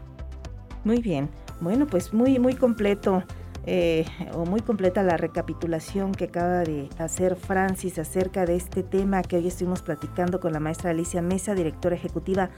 Muy 0.85 1.01
bien, 1.01 1.27
bueno, 1.59 1.85
pues 1.85 2.13
muy, 2.13 2.39
muy 2.39 2.53
completo. 2.53 3.25
Eh, 3.65 4.05
o 4.33 4.45
muy 4.45 4.61
completa 4.61 5.03
la 5.03 5.17
recapitulación 5.17 6.13
que 6.13 6.23
acaba 6.23 6.63
de 6.63 6.89
hacer 6.97 7.35
Francis 7.35 7.99
acerca 7.99 8.45
de 8.45 8.55
este 8.55 8.81
tema 8.81 9.21
que 9.21 9.35
hoy 9.35 9.47
estuvimos 9.47 9.81
platicando 9.83 10.39
con 10.39 10.53
la 10.53 10.59
maestra 10.59 10.91
Alicia 10.91 11.21
Mesa, 11.21 11.53
directora 11.53 11.95
ejecutiva 11.95 12.49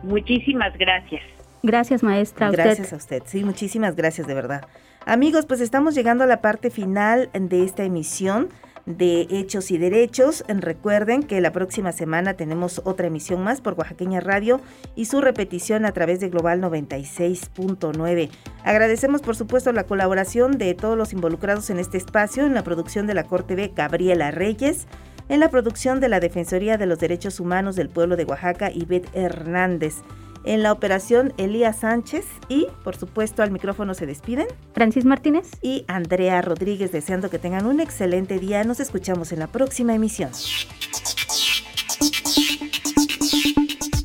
Muchísimas 0.02 0.76
gracias. 0.76 1.22
Gracias, 1.64 2.02
maestra. 2.02 2.50
gracias 2.50 2.92
a 2.92 2.96
usted. 2.96 3.22
Sí, 3.24 3.42
muchísimas 3.42 3.96
gracias, 3.96 4.26
de 4.26 4.34
verdad. 4.34 4.66
Amigos, 5.06 5.46
pues 5.46 5.62
estamos 5.62 5.94
llegando 5.94 6.24
a 6.24 6.26
la 6.26 6.42
parte 6.42 6.68
final 6.68 7.30
de 7.32 7.64
esta 7.64 7.84
emisión 7.84 8.50
de 8.84 9.26
Hechos 9.30 9.70
y 9.70 9.78
Derechos. 9.78 10.44
Recuerden 10.46 11.22
que 11.22 11.40
la 11.40 11.52
próxima 11.52 11.92
semana 11.92 12.34
tenemos 12.34 12.82
otra 12.84 13.06
emisión 13.06 13.42
más 13.42 13.62
por 13.62 13.72
Oaxaqueña 13.78 14.20
Radio 14.20 14.60
y 14.94 15.06
su 15.06 15.22
repetición 15.22 15.86
a 15.86 15.92
través 15.92 16.20
de 16.20 16.28
Global 16.28 16.60
96.9. 16.60 18.28
Agradecemos 18.62 19.22
por 19.22 19.34
supuesto 19.34 19.72
la 19.72 19.84
colaboración 19.84 20.58
de 20.58 20.74
todos 20.74 20.98
los 20.98 21.14
involucrados 21.14 21.70
en 21.70 21.78
este 21.78 21.96
espacio, 21.96 22.44
en 22.44 22.52
la 22.52 22.62
producción 22.62 23.06
de 23.06 23.14
la 23.14 23.24
Corte 23.24 23.54
B, 23.54 23.72
Gabriela 23.74 24.30
Reyes, 24.32 24.86
en 25.30 25.40
la 25.40 25.48
producción 25.48 26.00
de 26.00 26.10
la 26.10 26.20
Defensoría 26.20 26.76
de 26.76 26.84
los 26.84 26.98
Derechos 26.98 27.40
Humanos 27.40 27.74
del 27.74 27.88
Pueblo 27.88 28.16
de 28.16 28.24
Oaxaca, 28.24 28.70
Ivette 28.70 29.08
Hernández 29.14 30.02
en 30.44 30.62
la 30.62 30.72
operación 30.72 31.32
Elías 31.36 31.80
Sánchez 31.80 32.24
y 32.48 32.66
por 32.82 32.96
supuesto 32.96 33.42
al 33.42 33.50
micrófono 33.50 33.94
se 33.94 34.06
despiden 34.06 34.46
Francis 34.72 35.04
Martínez 35.04 35.50
y 35.62 35.84
Andrea 35.88 36.42
Rodríguez 36.42 36.92
deseando 36.92 37.30
que 37.30 37.38
tengan 37.38 37.66
un 37.66 37.80
excelente 37.80 38.38
día. 38.38 38.64
Nos 38.64 38.80
escuchamos 38.80 39.32
en 39.32 39.40
la 39.40 39.46
próxima 39.46 39.94
emisión. 39.94 40.30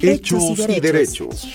Hechos 0.01 0.59
y 0.69 0.79
derechos. 0.79 1.47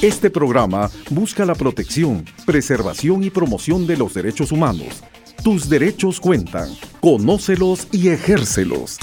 Este 0.00 0.30
programa 0.30 0.90
busca 1.10 1.44
la 1.44 1.54
protección, 1.54 2.24
preservación 2.44 3.22
y 3.22 3.30
promoción 3.30 3.86
de 3.86 3.96
los 3.96 4.14
derechos 4.14 4.50
humanos. 4.52 5.02
Tus 5.42 5.68
derechos 5.68 6.20
cuentan. 6.20 6.68
Conócelos 7.00 7.88
y 7.90 8.08
ejércelos. 8.08 8.98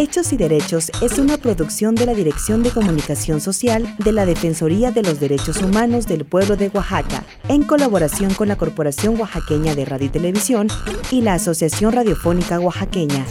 Hechos 0.00 0.32
y 0.32 0.38
Derechos 0.38 0.90
es 1.02 1.18
una 1.18 1.36
producción 1.36 1.94
de 1.94 2.06
la 2.06 2.14
Dirección 2.14 2.62
de 2.62 2.70
Comunicación 2.70 3.38
Social 3.38 3.94
de 3.98 4.12
la 4.12 4.24
Defensoría 4.24 4.90
de 4.92 5.02
los 5.02 5.20
Derechos 5.20 5.58
Humanos 5.58 6.06
del 6.06 6.24
Pueblo 6.24 6.56
de 6.56 6.68
Oaxaca, 6.68 7.22
en 7.48 7.64
colaboración 7.64 8.32
con 8.32 8.48
la 8.48 8.56
Corporación 8.56 9.20
Oaxaqueña 9.20 9.74
de 9.74 9.84
Radio 9.84 10.06
y 10.06 10.08
Televisión 10.08 10.68
y 11.10 11.20
la 11.20 11.34
Asociación 11.34 11.92
Radiofónica 11.92 12.58
Oaxaqueña. 12.58 13.26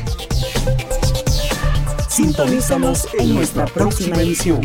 Sintonízanos 2.07 3.07
en 3.17 3.33
nuestra 3.33 3.65
próxima 3.65 4.17
edición. 4.17 4.61